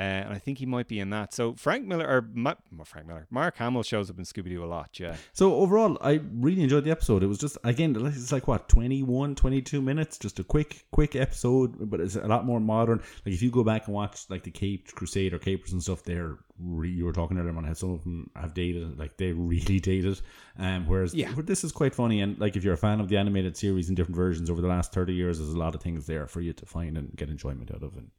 [0.00, 1.34] Uh, and I think he might be in that.
[1.34, 2.54] So Frank Miller or Ma-
[2.86, 4.98] Frank Miller, Mark Hamill shows up in Scooby Doo a lot.
[4.98, 7.22] Yeah, So overall, I really enjoyed the episode.
[7.22, 11.90] It was just again, it's like what 21, 22 minutes, just a quick, quick episode,
[11.90, 12.98] but it's a lot more modern.
[13.26, 16.02] Like if you go back and watch like the Caped Crusade or Capers and stuff,
[16.02, 19.32] they're re- you were talking earlier on how some of them have dated, like they
[19.32, 20.18] really dated.
[20.58, 21.32] Um, whereas Yeah.
[21.36, 23.94] this is quite funny, and like if you're a fan of the animated series in
[23.96, 26.54] different versions over the last thirty years, there's a lot of things there for you
[26.54, 28.10] to find and get enjoyment out of, and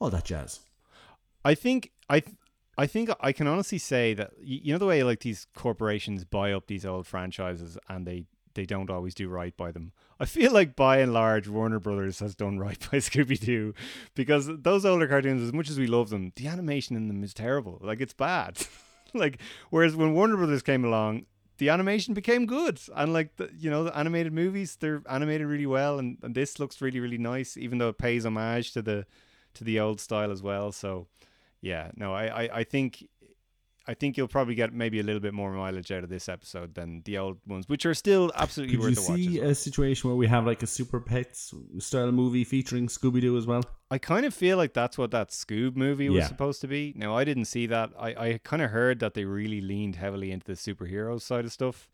[0.00, 0.58] all that jazz.
[1.44, 2.20] I think I.
[2.20, 2.36] Th-
[2.76, 6.50] I think I can honestly say that you know the way like these corporations buy
[6.52, 8.24] up these old franchises and they
[8.54, 9.92] they don't always do right by them.
[10.18, 13.74] I feel like by and large Warner Brothers has done right by Scooby Doo
[14.14, 17.34] because those older cartoons, as much as we love them, the animation in them is
[17.34, 17.78] terrible.
[17.80, 18.58] Like it's bad.
[19.14, 19.38] like
[19.70, 21.26] whereas when Warner Brothers came along,
[21.58, 25.66] the animation became good and like the, you know the animated movies they're animated really
[25.66, 29.06] well and, and this looks really really nice even though it pays homage to the
[29.54, 30.72] to the old style as well.
[30.72, 31.06] So
[31.64, 33.06] yeah, no, I, I, I think
[33.86, 36.74] I think you'll probably get maybe a little bit more mileage out of this episode
[36.74, 39.20] than the old ones, which are still absolutely Could worth you the watch.
[39.20, 39.50] see well.
[39.50, 43.46] a situation where we have like a Super Pets style movie featuring Scooby Doo as
[43.46, 43.62] well?
[43.90, 46.28] I kind of feel like that's what that Scoob movie was Yeah.
[46.28, 46.94] supposed to be.
[46.96, 47.90] Now I didn't see that.
[47.98, 51.52] I, I kind of heard that they really leaned heavily into the superhero side of
[51.52, 51.90] stuff,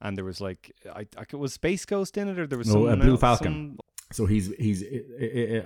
[0.00, 2.74] and there was like I, I was Space Ghost in it, or there was No,
[2.74, 3.52] someone Blue else- Falcon.
[3.52, 3.78] some-
[4.14, 4.82] So he's he's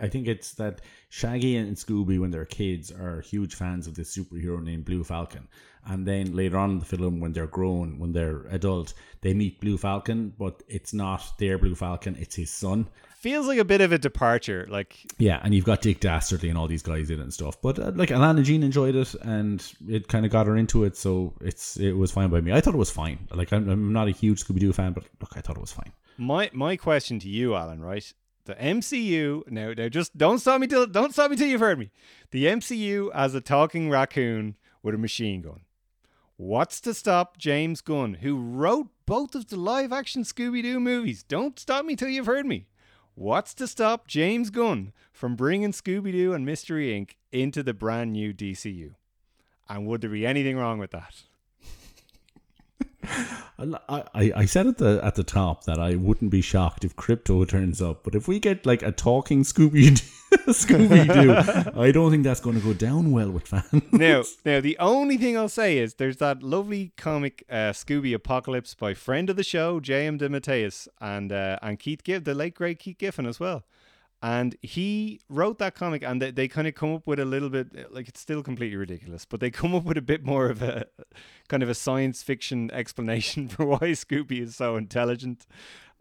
[0.02, 4.16] I- think it's that Shaggy and Scooby when they're kids are huge fans of this
[4.16, 5.48] superhero named Blue Falcon,
[5.86, 9.60] and then later on in the film when they're grown, when they're adult, they meet
[9.60, 12.86] Blue Falcon, but it's not their Blue Falcon, it's his son.
[13.18, 14.66] feels like a bit of a departure.
[14.70, 17.60] Like Yeah, and you've got Dick Dastardly and all these guys in it and stuff.
[17.60, 20.96] But uh, like Alana Jean enjoyed it, and it kind of got her into it,
[20.96, 22.52] so it's it was fine by me.
[22.52, 23.18] I thought it was fine.
[23.32, 25.72] Like I'm, I'm not a huge Scooby Doo fan, but look, I thought it was
[25.72, 25.92] fine.
[26.18, 28.12] My my question to you, Alan, right?
[28.46, 31.80] The MCU now now just don't stop me till don't stop me till you've heard
[31.80, 31.90] me.
[32.30, 35.62] The MCU as a talking raccoon with a machine gun.
[36.36, 41.24] What's to stop James Gunn, who wrote both of the live action Scooby Doo movies?
[41.24, 42.68] Don't stop me till you've heard me.
[43.16, 47.16] What's to stop James Gunn from bringing Scooby Doo and Mystery Inc.
[47.32, 48.94] into the brand new DCU?
[49.68, 51.22] And would there be anything wrong with that?
[53.58, 56.96] I, I, I said at the at the top that I wouldn't be shocked if
[56.96, 59.90] Krypto turns up, but if we get like a talking Scooby
[60.48, 63.82] Scooby Doo, I don't think that's going to go down well with fans.
[63.92, 68.74] now, now the only thing I'll say is there's that lovely comic uh, Scooby Apocalypse
[68.74, 70.18] by friend of the show J.M.
[70.18, 73.64] DeMatteis and uh, and Keith Giff, the late great Keith Giffen as well.
[74.22, 77.50] And he wrote that comic, and they, they kind of come up with a little
[77.50, 80.46] bit uh, like it's still completely ridiculous, but they come up with a bit more
[80.46, 80.86] of a
[81.48, 85.46] kind of a science fiction explanation for why Scooby is so intelligent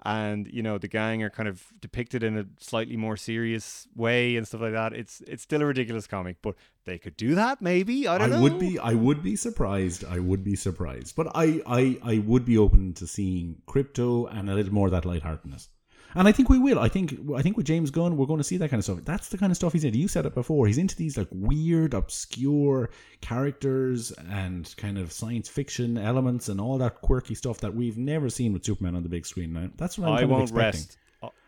[0.06, 4.38] and you know the gang are kind of depicted in a slightly more serious way
[4.38, 4.94] and stuff like that.
[4.94, 6.56] It's it's still a ridiculous comic, but
[6.86, 8.08] they could do that maybe.
[8.08, 8.42] I don't I know.
[8.44, 10.06] would be I would be surprised.
[10.06, 11.16] I would be surprised.
[11.16, 14.92] But I, I, I would be open to seeing Krypto and a little more of
[14.92, 15.70] that lightheartedness.
[16.14, 16.80] And I think we will.
[16.80, 19.00] I think I think with James Gunn, we're going to see that kind of stuff.
[19.04, 19.98] That's the kind of stuff he's into.
[19.98, 20.68] You said it before.
[20.68, 22.90] He's into these like weird, obscure
[23.22, 28.30] characters and kind of science fiction elements and all that quirky stuff that we've never
[28.30, 29.54] seen with Superman on the big screen.
[29.54, 30.82] Now that's what I'm I won't expecting.
[30.82, 30.98] rest.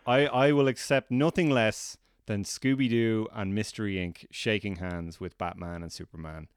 [0.06, 4.26] I I will accept nothing less than Scooby Doo and Mystery Inc.
[4.32, 6.48] shaking hands with Batman and Superman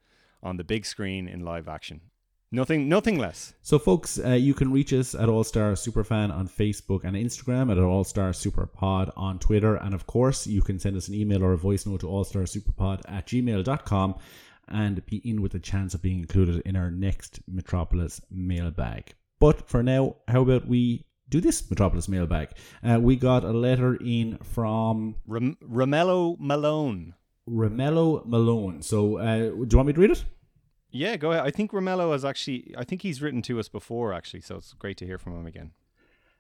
[0.43, 2.01] on the big screen in live action.
[2.53, 3.55] Nothing, nothing less.
[3.63, 7.71] So, folks, uh, you can reach us at All Star Superfan on Facebook and Instagram,
[7.71, 11.45] at All Star Superpod on Twitter, and of course, you can send us an email
[11.45, 14.17] or a voice note to allstarsuperpod at gmail.com
[14.67, 19.15] and be in with a chance of being included in our next Metropolis mailbag.
[19.39, 22.49] But for now, how about we do this Metropolis mailbag?
[22.83, 27.15] Uh, we got a letter in from Ram- Romello Malone.
[27.49, 28.83] Romello Malone.
[28.83, 30.25] So, uh, do you want me to read it?
[30.91, 31.47] Yeah, go ahead.
[31.47, 32.75] I think Romello has actually.
[32.77, 34.41] I think he's written to us before, actually.
[34.41, 35.73] So it's great to hear from him again.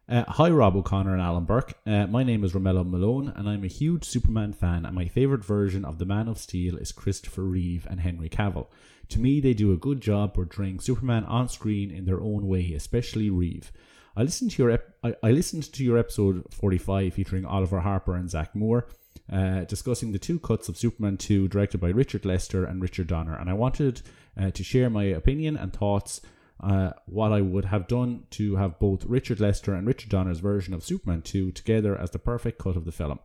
[0.09, 1.74] Uh, hi, Rob O'Connor and Alan Burke.
[1.86, 4.85] Uh, my name is Romello Malone, and I'm a huge Superman fan.
[4.85, 8.66] And my favorite version of the Man of Steel is Christopher Reeve and Henry Cavill.
[9.10, 12.72] To me, they do a good job portraying Superman on screen in their own way,
[12.72, 13.70] especially Reeve.
[14.16, 18.16] I listened to your ep- I, I listened to your episode 45 featuring Oliver Harper
[18.16, 18.89] and Zach Moore.
[19.32, 23.36] Uh, discussing the two cuts of Superman 2 directed by Richard Lester and Richard Donner,
[23.36, 24.02] and I wanted
[24.39, 26.20] uh, to share my opinion and thoughts
[26.62, 30.74] uh, what I would have done to have both Richard Lester and Richard Donner's version
[30.74, 33.19] of Superman 2 together as the perfect cut of the film.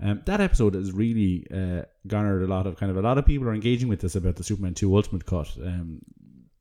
[0.00, 3.26] Um, that episode has really uh, garnered a lot of kind of a lot of
[3.26, 5.56] people are engaging with this about the Superman 2 Ultimate Cut.
[5.62, 6.00] Um,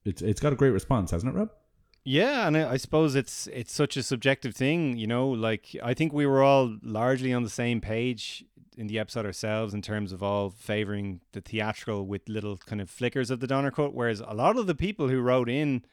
[0.06, 1.50] it's it's got a great response, hasn't it, Rob?
[2.04, 5.30] Yeah, and I I suppose it's it's such a subjective thing, you know.
[5.30, 8.44] Like I think we were all largely on the same page
[8.78, 12.90] in the episode ourselves in terms of all favoring the theatrical with little kind of
[12.90, 15.84] flickers of the Donner cut, whereas a lot of the people who wrote in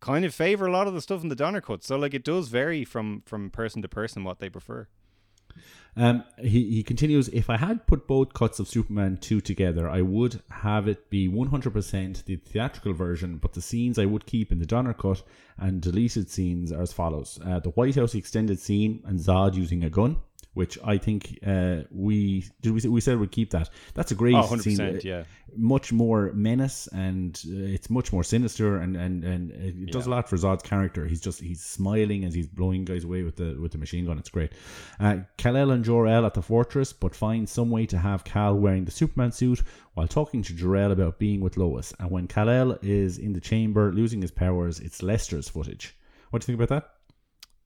[0.00, 1.84] kind of favor a lot of the stuff in the Donner cut.
[1.84, 4.88] So like it does vary from from person to person what they prefer.
[5.94, 10.00] Um, he, he continues, if I had put both cuts of Superman 2 together, I
[10.00, 14.58] would have it be 100% the theatrical version, but the scenes I would keep in
[14.58, 15.22] the Donner cut
[15.58, 17.38] and deleted scenes are as follows.
[17.44, 20.16] Uh, the White House extended scene and Zod using a gun,
[20.54, 23.70] which I think uh, we did we, we said we'd keep that.
[23.94, 24.76] That's a great Oh, scene.
[24.76, 25.24] 100%, yeah.
[25.56, 30.10] Much more menace and uh, it's much more sinister and, and, and it does a
[30.10, 31.06] lot for Zod's character.
[31.06, 34.18] He's just he's smiling as he's blowing guys away with the with the machine gun.
[34.18, 34.52] It's great.
[35.00, 38.84] Uh, Kal-El and Jor-El at the fortress, but find some way to have Kal wearing
[38.84, 39.62] the Superman suit
[39.94, 41.92] while talking to Jor-El about being with Lois.
[41.98, 45.94] And when Kal-El is in the chamber losing his powers, it's Lester's footage.
[46.30, 46.90] What do you think about that?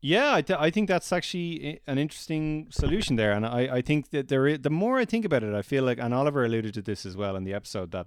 [0.00, 4.10] Yeah, I, th- I think that's actually an interesting solution there, and I, I think
[4.10, 6.74] that there is, the more I think about it, I feel like, and Oliver alluded
[6.74, 8.06] to this as well in the episode that,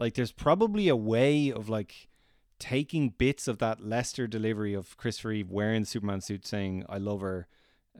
[0.00, 2.08] like, there's probably a way of like
[2.58, 6.96] taking bits of that Lester delivery of Christopher Reeve wearing the Superman suit, saying "I
[6.98, 7.46] love her,"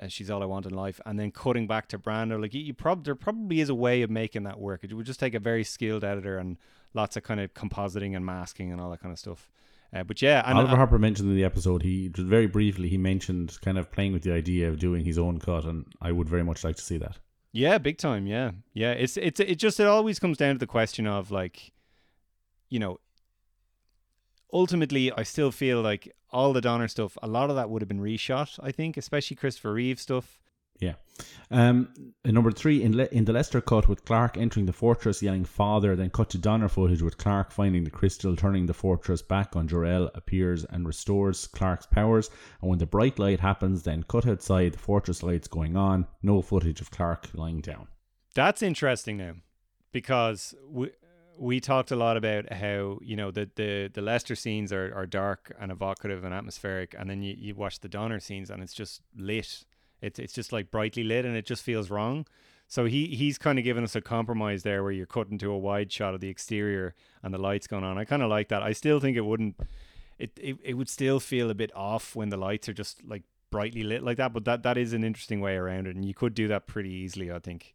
[0.00, 2.40] uh, she's all I want in life, and then cutting back to Brando.
[2.40, 4.82] Like, you, you prob there probably is a way of making that work.
[4.82, 6.56] It would just take a very skilled editor and
[6.94, 9.50] lots of kind of compositing and masking and all that kind of stuff.
[9.92, 12.88] Uh, but yeah, and Oliver uh, Harper mentioned in the episode, he just very briefly,
[12.88, 16.12] he mentioned kind of playing with the idea of doing his own cut, and I
[16.12, 17.18] would very much like to see that.
[17.52, 18.26] Yeah, big time.
[18.26, 18.92] Yeah, yeah.
[18.92, 21.72] It's it's it just it always comes down to the question of like,
[22.68, 23.00] you know,
[24.52, 27.88] ultimately, I still feel like all the Donner stuff, a lot of that would have
[27.88, 28.60] been reshot.
[28.62, 30.38] I think, especially Christopher Reeve stuff.
[30.80, 30.94] Yeah.
[31.50, 31.92] Um,
[32.24, 35.94] number three, in, Le- in the Lester cut with Clark entering the fortress yelling father,
[35.94, 39.68] then cut to Donner footage with Clark finding the crystal, turning the fortress back on
[39.68, 42.30] Jor-El, appears and restores Clark's powers.
[42.62, 46.40] And when the bright light happens, then cut outside, the fortress lights going on, no
[46.40, 47.88] footage of Clark lying down.
[48.34, 49.34] That's interesting now,
[49.92, 50.90] because we
[51.36, 55.06] we talked a lot about how you know the the the Lester scenes are, are
[55.06, 58.74] dark and evocative and atmospheric, and then you, you watch the Donner scenes and it's
[58.74, 59.64] just lit.
[60.00, 62.26] It's it's just like brightly lit and it just feels wrong.
[62.68, 65.58] So he he's kind of given us a compromise there, where you're cutting to a
[65.58, 67.98] wide shot of the exterior and the lights going on.
[67.98, 68.62] I kind of like that.
[68.62, 69.56] I still think it wouldn't.
[70.18, 73.24] It, it it would still feel a bit off when the lights are just like
[73.50, 74.32] brightly lit like that.
[74.32, 76.90] But that that is an interesting way around it, and you could do that pretty
[76.90, 77.74] easily, I think.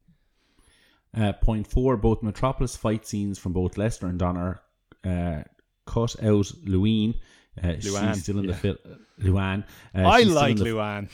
[1.14, 4.62] Uh, point four: Both Metropolis fight scenes from both Lester and Donner
[5.04, 5.44] uh,
[5.86, 7.16] cut out Luine.
[7.62, 8.52] Uh, Luann, she's still in yeah.
[8.52, 8.78] the film.
[9.20, 9.64] Luann.
[9.94, 11.10] Uh, I she's still in like Luann.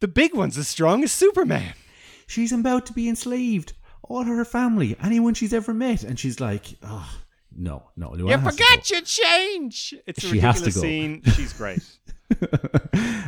[0.00, 1.74] The big one's as strong as Superman.
[2.26, 3.72] she's about to be enslaved.
[4.04, 7.08] All her family, anyone she's ever met, and she's like, oh,
[7.54, 8.10] no, no.
[8.10, 9.94] Luann You has forgot your change.
[10.06, 10.80] It's a She has to ridiculous go.
[10.80, 11.22] scene.
[11.34, 11.82] She's great.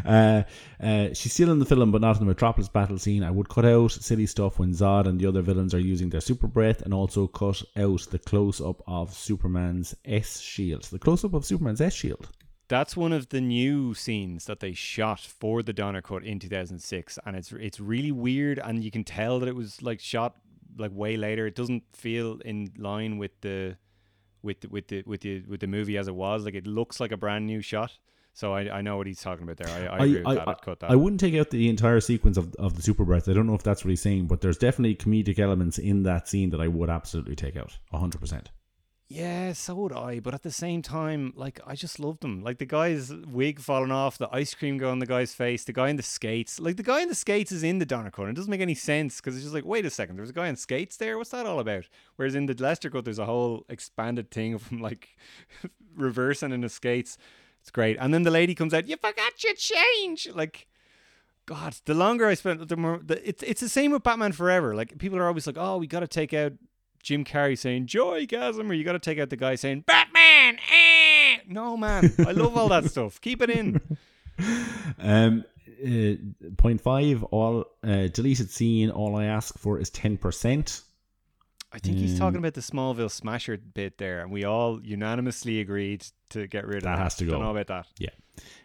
[0.04, 0.42] uh,
[0.82, 3.22] uh, she's still in the film, but not in the Metropolis battle scene.
[3.24, 6.20] I would cut out silly stuff when Zod and the other villains are using their
[6.20, 10.84] super breath, and also cut out the close up of Superman's S shield.
[10.84, 12.28] The close up of Superman's S shield.
[12.70, 17.18] That's one of the new scenes that they shot for the Donner cut in 2006,
[17.26, 20.36] and it's it's really weird, and you can tell that it was like shot
[20.78, 21.48] like way later.
[21.48, 23.76] It doesn't feel in line with the
[24.42, 26.44] with the, with the with the with the movie as it was.
[26.44, 27.98] Like it looks like a brand new shot.
[28.34, 29.90] So I, I know what he's talking about there.
[29.90, 30.48] I, I agree with that.
[30.48, 30.92] I'd cut that.
[30.92, 33.28] I wouldn't take out the entire sequence of, of the super breath.
[33.28, 36.28] I don't know if that's what he's saying, but there's definitely comedic elements in that
[36.28, 37.76] scene that I would absolutely take out.
[37.92, 38.46] 100%.
[39.12, 40.20] Yeah, so would I.
[40.20, 42.44] But at the same time, like I just loved them.
[42.44, 45.72] Like the guy's wig falling off, the ice cream going on the guy's face, the
[45.72, 46.60] guy in the skates.
[46.60, 48.28] Like the guy in the skates is in the Donner cut.
[48.28, 50.46] It doesn't make any sense because it's just like, wait a second, there's a guy
[50.46, 51.18] in skates there.
[51.18, 51.88] What's that all about?
[52.14, 55.08] Whereas in the Lester cut, there's a whole expanded thing of him like
[55.96, 57.18] reversing in the skates.
[57.62, 57.96] It's great.
[57.98, 58.86] And then the lady comes out.
[58.86, 60.28] You forgot your change.
[60.32, 60.68] Like.
[61.46, 64.76] God, the longer I spent, the more the, it's it's the same with Batman Forever.
[64.76, 66.52] Like people are always like, "Oh, we got to take out
[67.02, 71.38] Jim Carrey saying joygasm, or you got to take out the guy saying Batman." Eh.
[71.48, 73.20] No, man, I love all that stuff.
[73.20, 73.80] Keep it in.
[74.98, 75.44] Um,
[75.84, 76.14] uh,
[76.56, 80.82] point five, all uh, deleted scene, all I ask for is 10%.
[81.72, 86.06] I think he's talking about the Smallville Smasher bit there, and we all unanimously agreed
[86.30, 86.96] to get rid of that.
[86.96, 87.44] That has to Don't go.
[87.44, 87.86] know about that.
[87.98, 88.08] Yeah.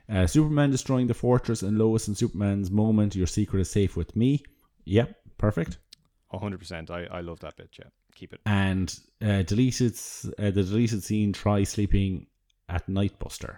[0.10, 3.16] Uh, Superman destroying the fortress and Lois and Superman's moment.
[3.16, 4.42] Your secret is safe with me.
[4.86, 5.78] Yep, perfect.
[6.32, 6.90] hundred percent.
[6.90, 7.70] I I love that bit.
[7.78, 7.86] Yeah,
[8.16, 8.42] keep it.
[8.46, 9.94] And uh, deleted
[10.40, 11.34] uh, the deleted scene.
[11.34, 12.28] Try sleeping
[12.68, 13.58] at Nightbuster.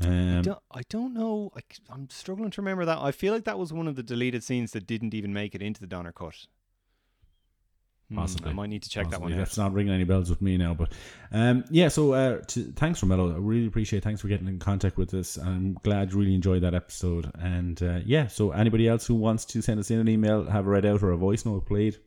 [0.00, 1.50] Um, don't, I don't know.
[1.56, 2.98] I, am struggling to remember that.
[2.98, 5.62] I feel like that was one of the deleted scenes that didn't even make it
[5.62, 6.46] into the Donner cut.
[8.08, 8.50] Hmm, Possibly.
[8.50, 9.38] I might need to check that one out.
[9.38, 10.92] That's not ringing any bells with me now, but
[11.32, 11.88] um, yeah.
[11.88, 13.34] So uh, to, thanks, Romello.
[13.34, 14.04] I really appreciate.
[14.04, 15.36] Thanks for getting in contact with us.
[15.36, 17.30] I'm glad you really enjoyed that episode.
[17.38, 20.66] And uh, yeah, so anybody else who wants to send us in an email, have
[20.66, 21.98] a read out or a voice note played,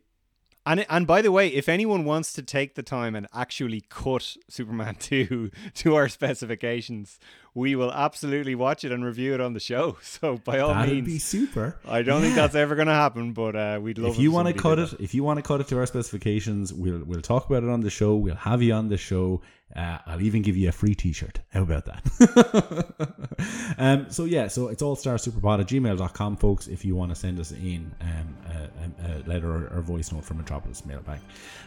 [0.66, 4.38] And and by the way, if anyone wants to take the time and actually cut
[4.48, 7.20] Superman 2 to our specifications,
[7.54, 9.98] we will absolutely watch it and review it on the show.
[10.12, 11.78] So by all that'd means, be super.
[11.88, 14.50] I don't think that's ever going to happen, but uh, we'd love if you want
[14.50, 17.50] to cut it, if you want to cut it to our specifications, we'll we'll talk
[17.50, 18.16] about it on the show.
[18.16, 19.42] We'll have you on the show.
[19.76, 21.40] Uh, I'll even give you a free T-shirt.
[21.50, 23.16] How about that?
[23.78, 26.68] um, so yeah, so it's all star superpod at gmail.com, folks.
[26.68, 30.12] If you want to send us in um, a, a, a letter or, or voice
[30.12, 31.20] note from Metropolis Mailbag.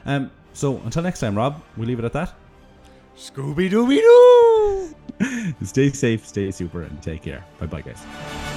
[0.05, 2.35] Um, so until next time, Rob, we leave it at that.
[3.17, 5.55] Scooby Dooby Doo!
[5.65, 7.45] stay safe, stay super, and take care.
[7.61, 8.54] Bye bye, guys.